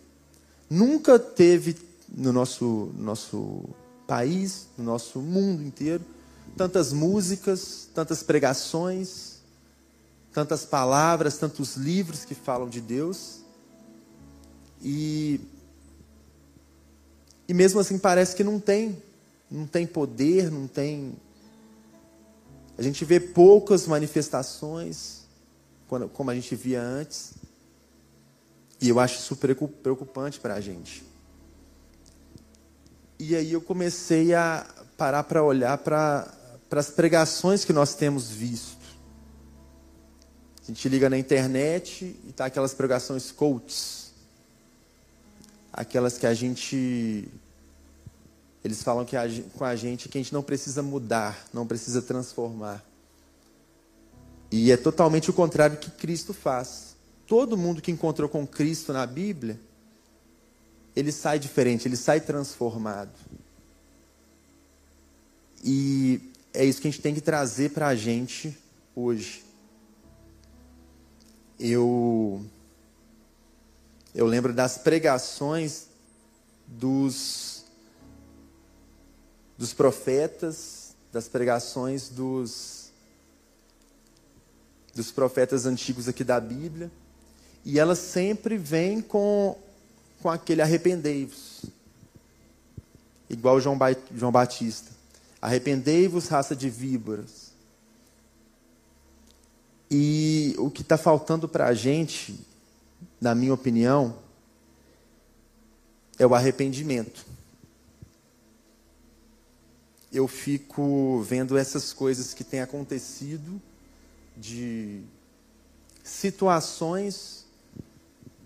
Nunca 0.69 1.21
teve 1.21 1.86
no 2.17 2.33
nosso, 2.33 2.91
nosso 2.97 3.63
país, 4.07 4.69
no 4.79 4.85
nosso 4.85 5.21
mundo 5.21 5.63
inteiro, 5.63 6.03
tantas 6.57 6.91
músicas, 6.91 7.91
tantas 7.95 8.23
pregações, 8.23 9.37
tantas 10.33 10.65
palavras, 10.65 11.37
tantos 11.37 11.77
livros 11.77 12.25
que 12.25 12.35
falam 12.35 12.71
de 12.71 12.81
Deus. 12.81 13.41
E, 14.83 15.41
e 17.47 17.53
mesmo 17.53 17.81
assim 17.81 17.99
parece 17.99 18.35
que 18.35 18.43
não 18.43 18.59
tem, 18.59 19.03
não 19.51 19.67
tem 19.67 19.87
poder, 19.87 20.51
não 20.51 20.67
tem. 20.67 21.15
A 22.79 22.83
gente 22.83 23.05
vê 23.05 23.21
poucas 23.21 23.87
manifestações, 23.87 25.25
como 26.15 26.31
a 26.31 26.35
gente 26.35 26.55
via 26.57 26.81
antes. 26.81 27.35
E 28.81 28.89
eu 28.89 28.99
acho 29.01 29.19
isso 29.19 29.37
preocupante 29.37 30.41
para 30.41 30.55
a 30.55 30.61
gente. 30.61 31.06
E 33.19 33.35
aí 33.35 33.53
eu 33.53 33.61
comecei 33.61 34.35
a 34.35 34.67
parar 34.97 35.25
para 35.25 35.43
olhar 35.43 35.79
para 35.79 36.33
as 36.71 36.91
pregações 36.91 37.65
que 37.65 37.73
nós 37.73 37.95
temos 37.95 38.31
visto. 38.31 38.77
A 40.63 40.67
gente 40.67 40.89
liga 40.89 41.09
na 41.09 41.17
internet 41.17 42.17
e 42.27 42.33
tá 42.33 42.47
aquelas 42.47 42.75
pregações 42.75 43.31
coaches. 43.31 44.13
Aquelas 45.73 46.19
que 46.19 46.27
a 46.27 46.35
gente. 46.35 47.29
Eles 48.65 48.83
falam 48.83 49.05
que 49.05 49.17
a, 49.17 49.25
com 49.57 49.65
a 49.65 49.77
gente 49.77 50.09
que 50.09 50.19
a 50.19 50.21
gente 50.21 50.33
não 50.33 50.43
precisa 50.43 50.83
mudar, 50.83 51.47
não 51.53 51.67
precisa 51.67 52.03
transformar. 52.03 52.85
E 54.51 54.73
é 54.73 54.77
totalmente 54.77 55.31
o 55.31 55.33
contrário 55.33 55.77
que 55.77 55.91
Cristo 55.91 56.35
faz 56.35 56.97
todo 57.27 57.57
mundo 57.57 57.83
que 57.83 57.91
encontrou 57.91 58.29
com 58.29 58.47
Cristo 58.47 58.93
na 58.93 59.05
Bíblia, 59.07 59.59
ele 60.97 61.13
sai 61.13 61.39
diferente, 61.39 61.87
ele 61.87 61.97
sai 61.97 62.21
transformado. 62.21 63.13
E 65.63 66.33
é 66.55 66.65
isso 66.65 66.81
que 66.81 66.89
a 66.89 66.91
gente 66.91 67.03
tem 67.03 67.15
que 67.15 67.21
trazer 67.21 67.71
para 67.71 67.89
a 67.89 67.95
gente 67.95 68.57
hoje. 68.95 69.45
Eu 71.61 72.43
eu 74.15 74.27
lembro 74.27 74.55
das 74.55 74.79
pregações 74.79 75.87
dos 76.67 77.65
dos 79.59 79.75
profetas, 79.75 80.95
das 81.13 81.29
pregações 81.29 82.09
dos 82.09 82.91
dos 84.95 85.11
profetas 85.11 85.67
antigos 85.67 86.09
aqui 86.09 86.25
da 86.25 86.41
Bíblia. 86.41 86.91
E 87.65 87.79
ela 87.79 87.95
sempre 87.95 88.57
vem 88.57 89.03
com, 89.03 89.59
com 90.27 90.31
aquele 90.31 90.61
arrependei-vos. 90.61 91.67
Igual 93.31 93.61
João, 93.61 93.79
ba 93.79 93.95
João 94.13 94.33
Batista. 94.33 94.91
Arrependei-vos, 95.41 96.27
raça 96.27 96.57
de 96.57 96.69
víboras. 96.69 97.53
E 99.89 100.53
o 100.59 100.69
que 100.69 100.83
está 100.83 100.99
faltando 100.99 101.49
para 101.49 101.67
a 101.67 101.75
gente, 101.75 102.45
na 103.21 103.37
minha 103.37 103.55
opinião, 103.55 104.19
é 106.19 106.27
o 106.27 106.35
arrependimento. 106.35 107.25
Eu 110.13 110.27
fico 110.27 111.23
vendo 111.23 111.57
essas 111.57 111.93
coisas 111.93 112.35
que 112.35 112.43
têm 112.43 112.63
acontecido 112.63 113.63
de 114.37 115.05
situações 116.03 117.47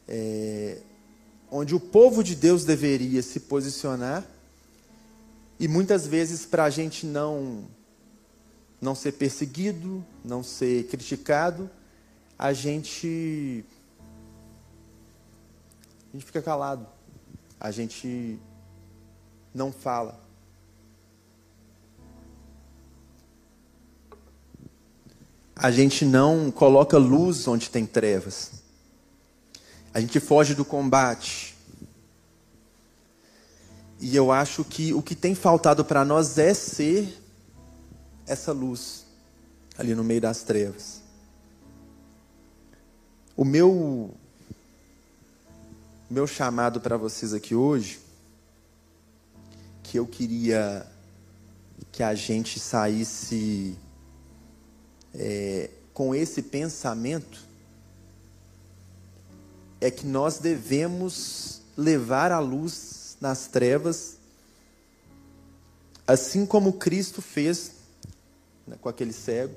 é, 0.06 0.82
onde 1.50 1.74
o 1.74 1.80
povo 1.80 2.22
de 2.22 2.34
Deus 2.34 2.64
deveria 2.64 3.22
se 3.22 3.40
posicionar 3.40 4.24
e 5.58 5.66
muitas 5.66 6.06
vezes 6.06 6.46
para 6.46 6.64
a 6.64 6.70
gente 6.70 7.04
não 7.04 7.64
não 8.80 8.94
ser 8.94 9.12
perseguido, 9.12 10.02
não 10.24 10.42
ser 10.42 10.84
criticado, 10.84 11.68
a 12.38 12.52
gente 12.52 13.62
a 16.08 16.16
gente 16.16 16.24
fica 16.24 16.40
calado, 16.40 16.86
a 17.58 17.70
gente 17.70 18.38
não 19.54 19.70
fala. 19.70 20.18
A 25.54 25.70
gente 25.70 26.06
não 26.06 26.50
coloca 26.50 26.96
luz 26.96 27.46
onde 27.46 27.68
tem 27.68 27.84
trevas. 27.84 28.59
A 29.92 30.00
gente 30.00 30.20
foge 30.20 30.55
do 30.55 30.64
combate. 30.64 31.57
E 34.00 34.16
eu 34.16 34.33
acho 34.33 34.64
que 34.64 34.94
o 34.94 35.03
que 35.03 35.14
tem 35.14 35.35
faltado 35.35 35.85
para 35.85 36.05
nós 36.05 36.38
é 36.38 36.55
ser 36.55 37.20
essa 38.26 38.53
luz 38.53 39.05
ali 39.76 39.94
no 39.94 40.05
meio 40.05 40.20
das 40.20 40.42
trevas. 40.42 41.03
O 43.37 43.44
meu 43.44 44.14
meu 46.09 46.26
chamado 46.26 46.81
para 46.81 46.96
vocês 46.96 47.33
aqui 47.33 47.55
hoje, 47.55 48.00
que 49.83 49.96
eu 49.96 50.07
queria 50.07 50.87
que 51.92 52.03
a 52.03 52.14
gente 52.14 52.59
saísse 52.59 53.79
é, 55.14 55.70
com 55.94 56.14
esse 56.14 56.42
pensamento, 56.42 57.49
é 59.80 59.90
que 59.90 60.06
nós 60.06 60.38
devemos 60.38 61.62
levar 61.76 62.30
a 62.32 62.38
luz 62.38 63.16
nas 63.20 63.46
trevas, 63.46 64.18
assim 66.06 66.44
como 66.44 66.74
Cristo 66.74 67.22
fez 67.22 67.72
né, 68.66 68.76
com 68.80 68.88
aquele 68.88 69.12
cego, 69.12 69.54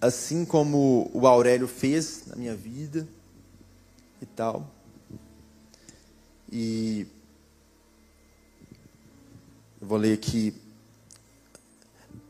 assim 0.00 0.44
como 0.44 1.10
o 1.14 1.26
Aurélio 1.26 1.66
fez 1.66 2.26
na 2.26 2.36
minha 2.36 2.54
vida 2.54 3.08
e 4.20 4.26
tal. 4.26 4.70
E 6.52 7.06
eu 9.80 9.88
vou 9.88 9.96
ler 9.96 10.12
aqui 10.12 10.54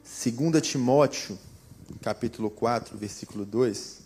2 0.04 0.62
Timóteo, 0.62 1.36
capítulo 2.00 2.48
4, 2.48 2.96
versículo 2.96 3.44
2, 3.44 4.03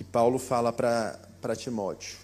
que 0.00 0.04
Paulo 0.04 0.38
fala 0.38 0.72
para 0.72 1.54
Timóteo: 1.54 2.16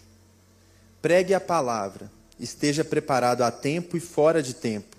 Pregue 1.02 1.34
a 1.34 1.40
palavra, 1.40 2.10
esteja 2.40 2.82
preparado 2.82 3.42
a 3.42 3.50
tempo 3.50 3.98
e 3.98 4.00
fora 4.00 4.42
de 4.42 4.54
tempo. 4.54 4.96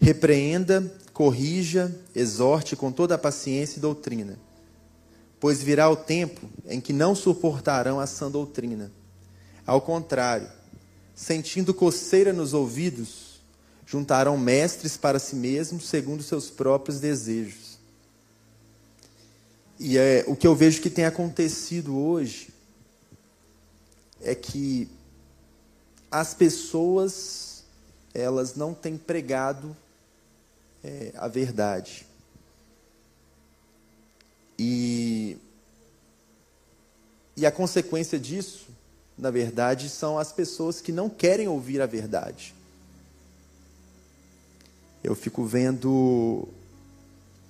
Repreenda, 0.00 0.94
corrija, 1.12 1.92
exorte 2.14 2.76
com 2.76 2.92
toda 2.92 3.16
a 3.16 3.18
paciência 3.18 3.78
e 3.78 3.82
doutrina 3.82 4.38
pois 5.40 5.62
virá 5.62 5.88
o 5.88 5.96
tempo 5.96 6.48
em 6.66 6.80
que 6.80 6.92
não 6.92 7.14
suportarão 7.14 8.00
a 8.00 8.06
sã 8.06 8.30
doutrina. 8.30 8.90
Ao 9.66 9.80
contrário, 9.80 10.48
sentindo 11.14 11.74
coceira 11.74 12.32
nos 12.32 12.54
ouvidos, 12.54 13.40
juntarão 13.86 14.36
mestres 14.36 14.96
para 14.96 15.18
si 15.18 15.36
mesmos 15.36 15.88
segundo 15.88 16.22
seus 16.22 16.50
próprios 16.50 17.00
desejos. 17.00 17.67
E 19.78 19.96
é, 19.96 20.24
o 20.26 20.34
que 20.34 20.46
eu 20.46 20.56
vejo 20.56 20.82
que 20.82 20.90
tem 20.90 21.04
acontecido 21.04 21.96
hoje 21.96 22.48
é 24.20 24.34
que 24.34 24.88
as 26.10 26.34
pessoas 26.34 27.62
elas 28.12 28.54
não 28.56 28.74
têm 28.74 28.96
pregado 28.96 29.76
é, 30.82 31.12
a 31.16 31.28
verdade. 31.28 32.06
E, 34.58 35.36
e 37.36 37.46
a 37.46 37.52
consequência 37.52 38.18
disso, 38.18 38.66
na 39.16 39.30
verdade, 39.30 39.88
são 39.88 40.18
as 40.18 40.32
pessoas 40.32 40.80
que 40.80 40.90
não 40.90 41.08
querem 41.08 41.46
ouvir 41.46 41.80
a 41.80 41.86
verdade. 41.86 42.54
Eu 45.04 45.14
fico 45.14 45.44
vendo 45.44 46.48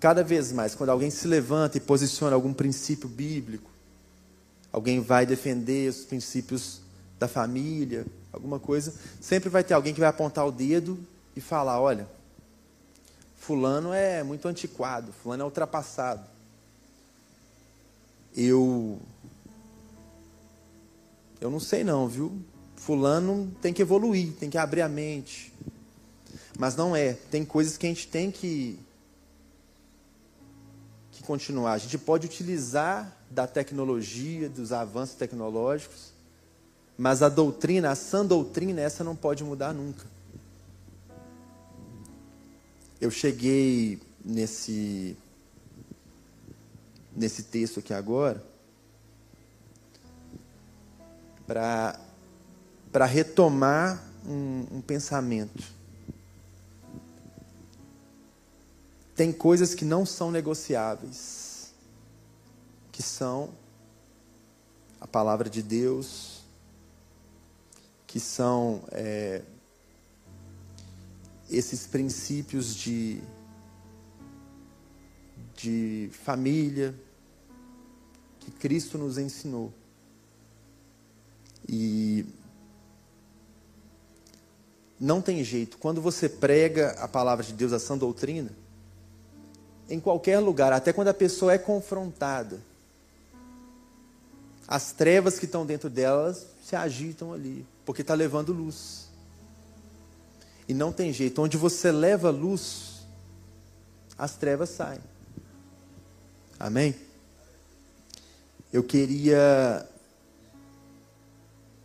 cada 0.01 0.23
vez 0.23 0.53
mais, 0.53 0.75
quando 0.75 0.91
alguém 0.91 1.11
se 1.11 1.27
levanta 1.27 1.77
e 1.77 1.81
posiciona 1.81 2.35
algum 2.35 2.53
princípio 2.53 3.09
bíblico, 3.09 3.71
alguém 4.73 5.01
vai 5.01 5.27
defender 5.27 5.91
os 5.91 6.05
princípios 6.05 6.81
da 7.19 7.27
família, 7.27 8.07
alguma 8.33 8.59
coisa, 8.59 8.95
sempre 9.21 9.49
vai 9.49 9.65
ter 9.65 9.75
alguém 9.75 9.93
que 9.93 10.01
vai 10.01 10.09
apontar 10.09 10.47
o 10.47 10.53
dedo 10.53 10.99
e 11.35 11.41
falar: 11.41 11.81
olha, 11.81 12.09
Fulano 13.37 13.93
é 13.93 14.23
muito 14.23 14.47
antiquado, 14.47 15.13
Fulano 15.13 15.43
é 15.43 15.45
ultrapassado 15.45 16.39
eu 18.39 18.99
eu 21.41 21.51
não 21.51 21.61
sei 21.61 21.85
não, 21.85 22.09
viu? 22.09 22.33
Fulano 22.77 23.53
tem 23.61 23.73
que 23.73 23.83
evoluir, 23.83 24.33
tem 24.35 24.51
que 24.51 24.59
abrir 24.59 24.83
a 24.83 24.89
mente. 24.89 25.53
Mas 26.59 26.75
não 26.75 26.97
é, 26.97 27.13
tem 27.13 27.45
coisas 27.45 27.77
que 27.77 27.87
a 27.87 27.89
gente 27.89 28.09
tem 28.09 28.31
que 28.31 28.79
continuar. 31.29 31.75
A 31.75 31.79
gente 31.79 31.99
pode 31.99 32.27
utilizar 32.27 33.15
da 33.31 33.47
tecnologia, 33.47 34.49
dos 34.49 34.73
avanços 34.73 35.15
tecnológicos, 35.15 36.11
mas 36.97 37.23
a 37.23 37.29
doutrina, 37.29 37.91
a 37.91 37.95
sã 37.95 38.25
doutrina, 38.25 38.81
essa 38.81 39.05
não 39.05 39.15
pode 39.15 39.45
mudar 39.45 39.75
nunca. 39.75 40.07
Eu 42.99 43.11
cheguei 43.11 44.01
nesse 44.25 45.19
nesse 47.15 47.43
texto 47.43 47.81
aqui 47.81 47.93
agora, 47.93 48.43
para 51.47 53.05
retomar 53.07 54.03
um, 54.25 54.67
um 54.77 54.81
pensamento. 54.81 55.78
Tem 59.19 59.33
coisas 59.33 59.75
que 59.75 59.85
não 59.85 60.07
são 60.07 60.31
negociáveis, 60.31 61.73
que 62.93 63.03
são 63.03 63.51
a 65.01 65.09
palavra 65.09 65.51
de 65.51 65.61
Deus, 65.61 66.45
que 68.07 68.21
são 68.21 68.85
é, 68.93 69.43
esses 71.51 71.85
princípios 71.85 72.77
de, 72.77 73.21
de 75.57 76.11
família, 76.13 76.95
que 78.39 78.53
Cristo 78.53 78.97
nos 78.97 79.19
ensinou. 79.19 79.75
E 81.69 82.25
não 85.01 85.21
tem 85.21 85.43
jeito, 85.43 85.77
quando 85.77 86.01
você 86.01 86.29
prega 86.29 86.91
a 87.01 87.09
palavra 87.09 87.45
de 87.45 87.53
Deus, 87.53 87.73
a 87.73 87.81
sã 87.81 87.99
doutrina, 87.99 88.68
em 89.89 89.99
qualquer 89.99 90.39
lugar, 90.39 90.73
até 90.73 90.93
quando 90.93 91.09
a 91.09 91.15
pessoa 91.15 91.53
é 91.53 91.59
confrontada, 91.59 92.61
as 94.67 94.93
trevas 94.93 95.39
que 95.39 95.47
estão 95.47 95.65
dentro 95.65 95.89
delas 95.89 96.47
se 96.63 96.77
agitam 96.77 97.33
ali, 97.33 97.67
porque 97.87 98.03
está 98.03 98.15
levando 98.15 98.53
luz. 98.53 99.09
E 100.69 100.75
não 100.75 100.93
tem 100.93 101.13
jeito, 101.13 101.41
onde 101.41 101.57
você 101.57 101.91
leva 101.91 102.31
luz, 102.31 103.07
as 104.19 104.37
trevas 104.37 104.69
saem. 104.69 105.01
Amém? 106.61 106.95
eu 108.73 108.83
queria 108.83 109.87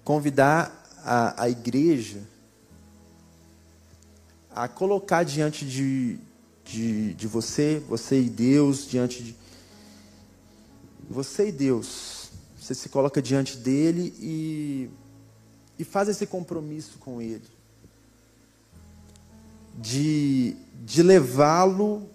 convidar 0.04 0.86
a, 1.04 1.44
a 1.44 1.50
igreja 1.50 2.22
a 4.54 4.68
colocar 4.68 5.24
diante 5.24 5.66
de, 5.66 6.20
de, 6.65 7.13
de 7.13 7.28
você, 7.28 7.82
você 7.88 8.21
e 8.21 8.30
Deus, 8.30 8.88
diante 8.88 9.23
de. 9.23 9.36
Você 11.10 11.49
e 11.49 11.52
Deus. 11.52 12.30
Você 12.60 12.73
se 12.73 12.89
coloca 12.89 13.21
diante 13.21 13.58
dele 13.58 14.13
e, 14.19 14.89
e 15.78 15.84
faz 15.84 16.08
esse 16.08 16.26
compromisso 16.26 16.97
com 16.99 17.21
ele. 17.21 17.43
De, 19.78 20.56
de 20.86 21.04
levá-lo, 21.04 22.08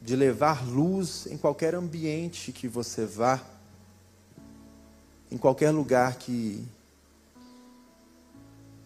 de 0.00 0.14
levar 0.14 0.66
luz 0.66 1.26
em 1.30 1.38
qualquer 1.38 1.74
ambiente 1.74 2.52
que 2.52 2.68
você 2.68 3.06
vá 3.06 3.40
em 5.32 5.38
qualquer 5.38 5.70
lugar 5.70 6.16
que, 6.16 6.62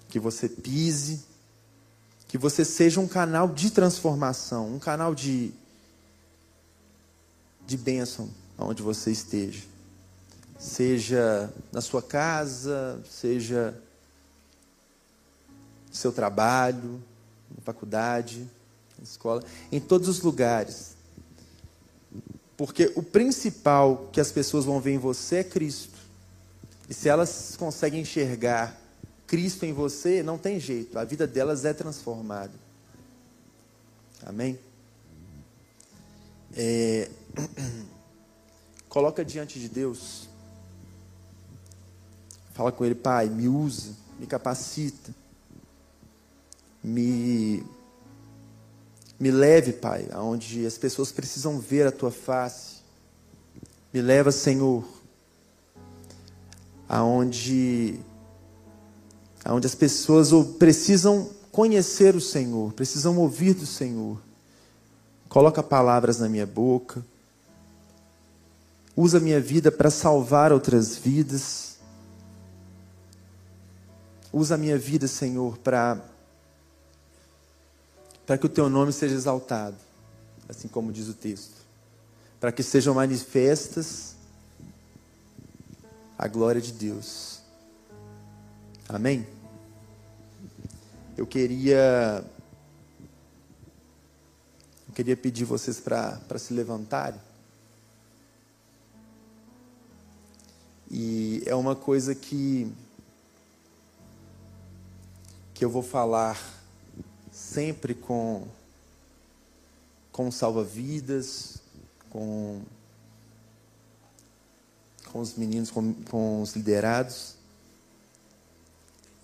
que 0.09 0.21
você 0.21 0.49
pise, 0.49 1.26
que 2.29 2.37
você 2.37 2.65
seja 2.65 3.01
um 3.01 3.07
canal 3.07 3.49
de 3.49 3.71
transformação, 3.71 4.75
um 4.75 4.79
canal 4.79 5.15
de, 5.15 5.53
de 7.67 7.77
bênção 7.77 8.29
onde 8.59 8.83
você 8.83 9.11
esteja. 9.11 9.63
Seja 10.59 11.53
na 11.71 11.81
sua 11.81 12.03
casa, 12.03 13.01
seja 13.09 13.75
no 15.89 15.95
seu 15.95 16.11
trabalho, 16.13 17.03
na 17.55 17.63
faculdade, 17.63 18.49
na 18.99 19.05
escola, 19.05 19.43
em 19.71 19.79
todos 19.79 20.09
os 20.09 20.21
lugares. 20.21 20.97
Porque 22.57 22.91
o 22.97 23.03
principal 23.03 24.09
que 24.11 24.21
as 24.21 24.33
pessoas 24.33 24.65
vão 24.65 24.81
ver 24.81 24.93
em 24.93 24.99
você 24.99 25.37
é 25.37 25.45
Cristo. 25.45 25.99
E 26.89 26.95
se 26.95 27.09
elas 27.09 27.55
conseguem 27.59 28.01
enxergar 28.01 28.81
Cristo 29.27 29.65
em 29.65 29.73
você, 29.73 30.23
não 30.23 30.39
tem 30.39 30.61
jeito, 30.61 30.99
a 30.99 31.05
vida 31.05 31.27
delas 31.27 31.65
é 31.65 31.73
transformada. 31.73 32.53
Amém? 34.25 34.59
É... 36.57 37.11
Coloca 38.89 39.25
diante 39.25 39.59
de 39.59 39.69
Deus. 39.69 40.29
Fala 42.55 42.73
com 42.73 42.85
Ele, 42.85 42.95
Pai, 42.95 43.29
me 43.29 43.47
usa, 43.49 43.93
me 44.19 44.27
capacita, 44.27 45.15
me, 46.83 47.63
me 49.21 49.31
leve, 49.31 49.75
Pai, 49.75 50.09
aonde 50.13 50.65
as 50.65 50.79
pessoas 50.79 51.13
precisam 51.13 51.61
ver 51.61 51.87
a 51.87 51.93
Tua 51.93 52.11
face. 52.11 52.77
Me 53.93 54.01
leva, 54.01 54.33
Senhor, 54.33 54.87
aonde 56.89 58.01
onde 59.53 59.67
as 59.67 59.75
pessoas 59.75 60.31
precisam 60.59 61.31
conhecer 61.53 62.15
o 62.15 62.21
Senhor, 62.21 62.73
precisam 62.73 63.17
ouvir 63.19 63.55
do 63.55 63.67
Senhor. 63.67 64.21
Coloca 65.29 65.63
palavras 65.63 66.19
na 66.19 66.29
minha 66.29 66.47
boca. 66.47 67.05
Usa 68.97 69.21
minha 69.21 69.41
vida 69.41 69.71
para 69.71 69.91
salvar 69.91 70.53
outras 70.53 70.97
vidas. 70.97 71.77
Usa 74.33 74.55
a 74.55 74.59
minha 74.59 74.79
vida, 74.79 75.07
Senhor, 75.07 75.59
para 75.59 76.03
para 78.27 78.37
que 78.37 78.47
o 78.47 78.49
teu 78.49 78.69
nome 78.69 78.93
seja 78.93 79.15
exaltado, 79.15 79.77
assim 80.49 80.67
como 80.67 80.93
diz 80.93 81.09
o 81.09 81.15
texto. 81.15 81.55
Para 82.41 82.51
que 82.51 82.63
sejam 82.63 82.93
manifestas 82.93 84.17
a 86.19 86.27
glória 86.27 86.61
de 86.61 86.73
Deus. 86.73 87.41
Amém? 88.89 89.36
Eu 91.17 91.27
queria 91.27 92.23
eu 94.89 94.95
queria 94.95 95.17
pedir 95.17 95.45
vocês 95.45 95.81
para 95.81 96.39
se 96.39 96.53
levantarem. 96.53 97.21
E 100.91 101.43
é 101.47 101.55
uma 101.55 101.75
coisa 101.75 102.15
que 102.15 102.71
que 105.55 105.65
eu 105.65 105.71
vou 105.71 105.83
falar 105.83 106.39
sempre 107.33 107.95
com 107.95 108.47
com 110.13 110.31
salva-vidas, 110.31 111.59
com 112.11 112.61
com 115.11 115.21
os 115.21 115.35
meninos, 115.35 115.71
com, 115.71 115.95
com 115.95 116.43
os 116.43 116.55
liderados 116.55 117.36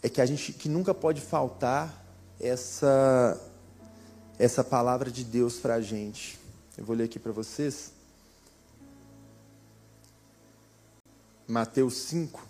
é 0.02 0.08
que 0.08 0.20
a 0.20 0.26
gente 0.26 0.52
que 0.52 0.68
nunca 0.68 0.92
pode 0.92 1.20
faltar 1.20 2.04
essa 2.40 3.40
essa 4.38 4.64
palavra 4.64 5.10
de 5.10 5.22
Deus 5.22 5.56
para 5.56 5.74
a 5.74 5.80
gente. 5.80 6.38
Eu 6.76 6.84
vou 6.84 6.96
ler 6.96 7.04
aqui 7.04 7.18
para 7.18 7.30
vocês. 7.30 7.92
Mateus 11.46 11.94
5. 11.94 12.44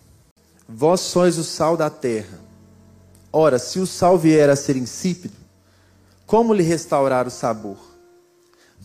Vós 0.69 1.01
sois 1.01 1.37
o 1.37 1.45
sal 1.45 1.77
da 1.77 1.91
terra. 1.91 2.39
Ora, 3.31 3.59
se 3.59 3.79
o 3.79 3.87
sal 3.87 4.17
vier 4.17 4.49
a 4.49 4.57
ser 4.57 4.77
insípido, 4.77 5.35
como 6.25 6.55
lhe 6.55 6.63
restaurar 6.63 7.27
o 7.27 7.31
sabor? 7.31 7.79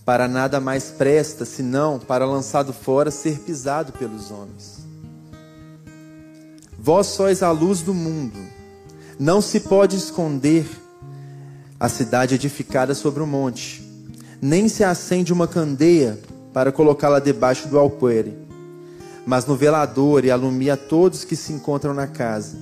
Para 0.03 0.27
nada 0.27 0.60
mais 0.60 0.89
presta, 0.89 1.45
senão 1.45 1.99
para 1.99 2.25
lançado 2.25 2.73
fora 2.73 3.12
ser 3.12 3.39
pisado 3.39 3.93
pelos 3.93 4.32
homens. 4.32 4.80
Vós 6.77 7.08
sois 7.08 7.43
a 7.43 7.51
luz 7.51 7.82
do 7.82 7.93
mundo. 7.93 8.56
Não 9.19 9.41
se 9.41 9.62
pode 9.62 9.95
esconder 9.95 10.67
a 11.80 11.89
cidade 11.89 12.36
edificada 12.36 12.93
sobre 12.93 13.23
um 13.23 13.27
monte, 13.27 13.84
nem 14.39 14.67
se 14.67 14.84
acende 14.84 15.34
uma 15.34 15.47
candeia 15.47 16.19
para 16.53 16.71
colocá-la 16.71 17.19
debaixo 17.19 17.67
do 17.67 17.80
alqueire, 17.80 18.38
mas 19.25 19.45
no 19.45 19.56
velador 19.56 20.23
e 20.23 20.30
alumia 20.30 20.77
todos 20.77 21.23
que 21.23 21.36
se 21.36 21.51
encontram 21.51 21.93
na 21.93 22.06
casa. 22.06 22.58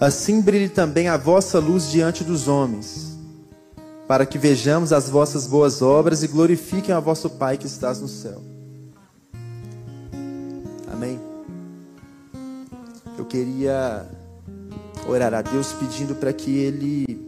Assim 0.00 0.40
brilhe 0.40 0.68
também 0.68 1.08
a 1.08 1.16
vossa 1.16 1.58
luz 1.58 1.90
diante 1.90 2.22
dos 2.22 2.46
homens, 2.46 3.16
para 4.06 4.24
que 4.24 4.38
vejamos 4.38 4.92
as 4.92 5.08
vossas 5.08 5.46
boas 5.46 5.82
obras 5.82 6.22
e 6.22 6.28
glorifiquem 6.28 6.94
a 6.94 7.00
vosso 7.00 7.28
Pai 7.30 7.56
que 7.56 7.66
estás 7.66 8.00
no 8.00 8.08
céu. 8.08 8.40
Amém. 10.92 11.20
Eu 13.18 13.24
queria 13.24 14.06
orar 15.06 15.34
a 15.34 15.42
Deus 15.42 15.72
pedindo 15.72 16.14
para 16.14 16.32
que 16.32 16.50
Ele 16.50 17.20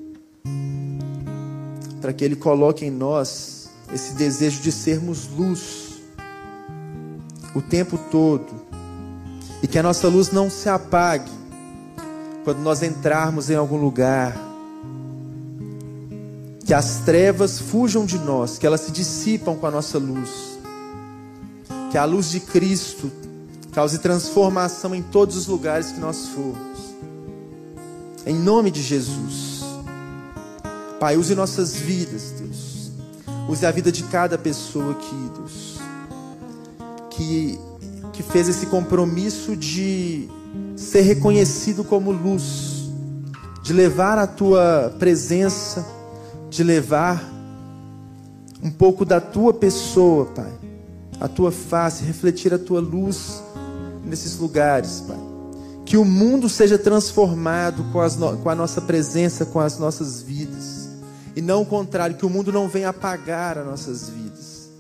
para 2.01 2.13
que 2.13 2.25
Ele 2.25 2.37
coloque 2.37 2.85
em 2.85 2.91
nós 2.91 3.71
esse 3.93 4.15
desejo 4.15 4.61
de 4.61 4.71
sermos 4.71 5.29
luz 5.29 6.01
o 7.55 7.63
tempo 7.63 7.99
todo 8.11 8.65
e 9.63 9.67
que 9.67 9.79
a 9.79 9.83
nossa 9.83 10.09
luz 10.09 10.31
não 10.31 10.51
se 10.51 10.69
apague 10.69 11.31
quando 12.45 12.59
nós 12.59 12.83
entrarmos 12.83 13.49
em 13.49 13.55
algum 13.55 13.79
lugar, 13.79 14.37
que 16.67 16.75
as 16.75 16.99
trevas 16.99 17.59
fujam 17.59 18.05
de 18.05 18.19
nós, 18.19 18.59
que 18.59 18.67
elas 18.67 18.83
se 18.83 18.93
dissipam 18.93 19.57
com 19.57 19.67
a 19.67 19.71
nossa 19.71 19.99
luz, 19.99 20.59
que 21.91 21.97
a 21.97 22.05
luz 22.05 22.31
de 22.31 22.41
Cristo 22.41 23.11
cause 23.73 23.99
transformação 23.99 24.95
em 24.95 25.03
todos 25.03 25.37
os 25.37 25.47
lugares 25.47 25.93
que 25.93 25.99
nós 25.99 26.29
formos. 26.29 26.95
Em 28.27 28.35
nome 28.35 28.71
de 28.71 28.81
Jesus. 28.81 29.63
Pai, 30.99 31.17
use 31.17 31.35
nossas 31.35 31.75
vidas, 31.75 32.33
Deus. 32.39 32.91
Use 33.49 33.67
a 33.67 33.71
vida 33.71 33.93
de 33.93 34.03
cada 34.05 34.39
pessoa 34.39 34.93
aqui, 34.93 35.31
Deus. 35.37 35.79
Que, 37.11 37.59
que 38.15 38.23
fez 38.23 38.49
esse 38.49 38.67
compromisso 38.67 39.55
de 39.55 40.29
ser 40.75 41.03
reconhecido 41.03 41.85
como 41.85 42.11
luz, 42.11 42.89
de 43.63 43.75
levar 43.75 44.17
a 44.17 44.27
tua 44.27 44.95
presença, 44.99 45.87
de 46.49 46.65
levar 46.65 47.23
um 48.63 48.71
pouco 48.71 49.05
da 49.05 49.21
tua 49.21 49.53
pessoa, 49.53 50.25
Pai, 50.27 50.53
a 51.21 51.29
tua 51.29 51.53
face, 51.53 52.05
refletir 52.05 52.55
a 52.55 52.59
tua 52.59 52.81
luz 52.81 53.43
nesses 54.03 54.39
lugares, 54.39 55.05
Pai 55.07 55.34
que 55.95 55.99
o 55.99 56.05
mundo 56.05 56.49
seja 56.49 56.77
transformado 56.77 57.85
com, 57.93 58.05
no... 58.19 58.37
com, 58.39 58.51
a 58.51 58.55
nossa 58.57 58.81
presença, 58.81 59.47
com 59.47 59.61
as 59.61 59.79
nossas 59.79 60.21
vidas. 60.21 60.89
E 61.37 61.41
não 61.41 61.63
o 61.63 61.65
contrário, 61.65 62.17
que 62.17 62.27
o 62.27 62.29
mundo 62.29 62.51
não 62.51 62.67
venha 62.67 62.89
apagar 62.89 63.59
as 63.59 63.65
nossas 63.65 64.09
vidas. 64.09 64.71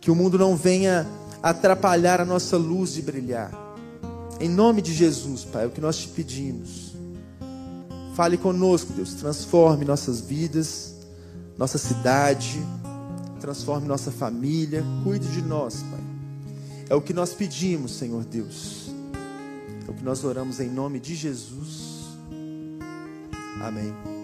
Que 0.00 0.10
o 0.10 0.14
mundo 0.14 0.38
não 0.38 0.56
venha 0.56 1.06
atrapalhar 1.42 2.18
a 2.22 2.24
nossa 2.24 2.56
luz 2.56 2.94
de 2.94 3.02
brilhar. 3.02 3.52
Em 4.40 4.48
nome 4.48 4.80
de 4.80 4.94
Jesus, 4.94 5.44
Pai, 5.44 5.64
é 5.64 5.66
o 5.66 5.70
que 5.70 5.82
nós 5.82 5.98
te 5.98 6.08
pedimos. 6.08 6.94
Fale 8.14 8.38
conosco, 8.38 8.90
Deus. 8.94 9.12
Transforme 9.12 9.84
nossas 9.84 10.18
vidas, 10.18 10.94
nossa 11.58 11.76
cidade, 11.76 12.58
transforme 13.38 13.86
nossa 13.86 14.10
família. 14.10 14.82
Cuide 15.04 15.28
de 15.28 15.42
nós, 15.42 15.82
Pai. 15.82 16.00
É 16.88 16.94
o 16.94 17.02
que 17.02 17.12
nós 17.12 17.34
pedimos, 17.34 17.92
Senhor 17.92 18.24
Deus. 18.24 18.87
É 19.88 19.90
o 19.90 19.94
que 19.94 20.04
nós 20.04 20.22
oramos 20.22 20.60
em 20.60 20.68
nome 20.68 21.00
de 21.00 21.14
Jesus. 21.14 22.04
Amém. 23.60 24.17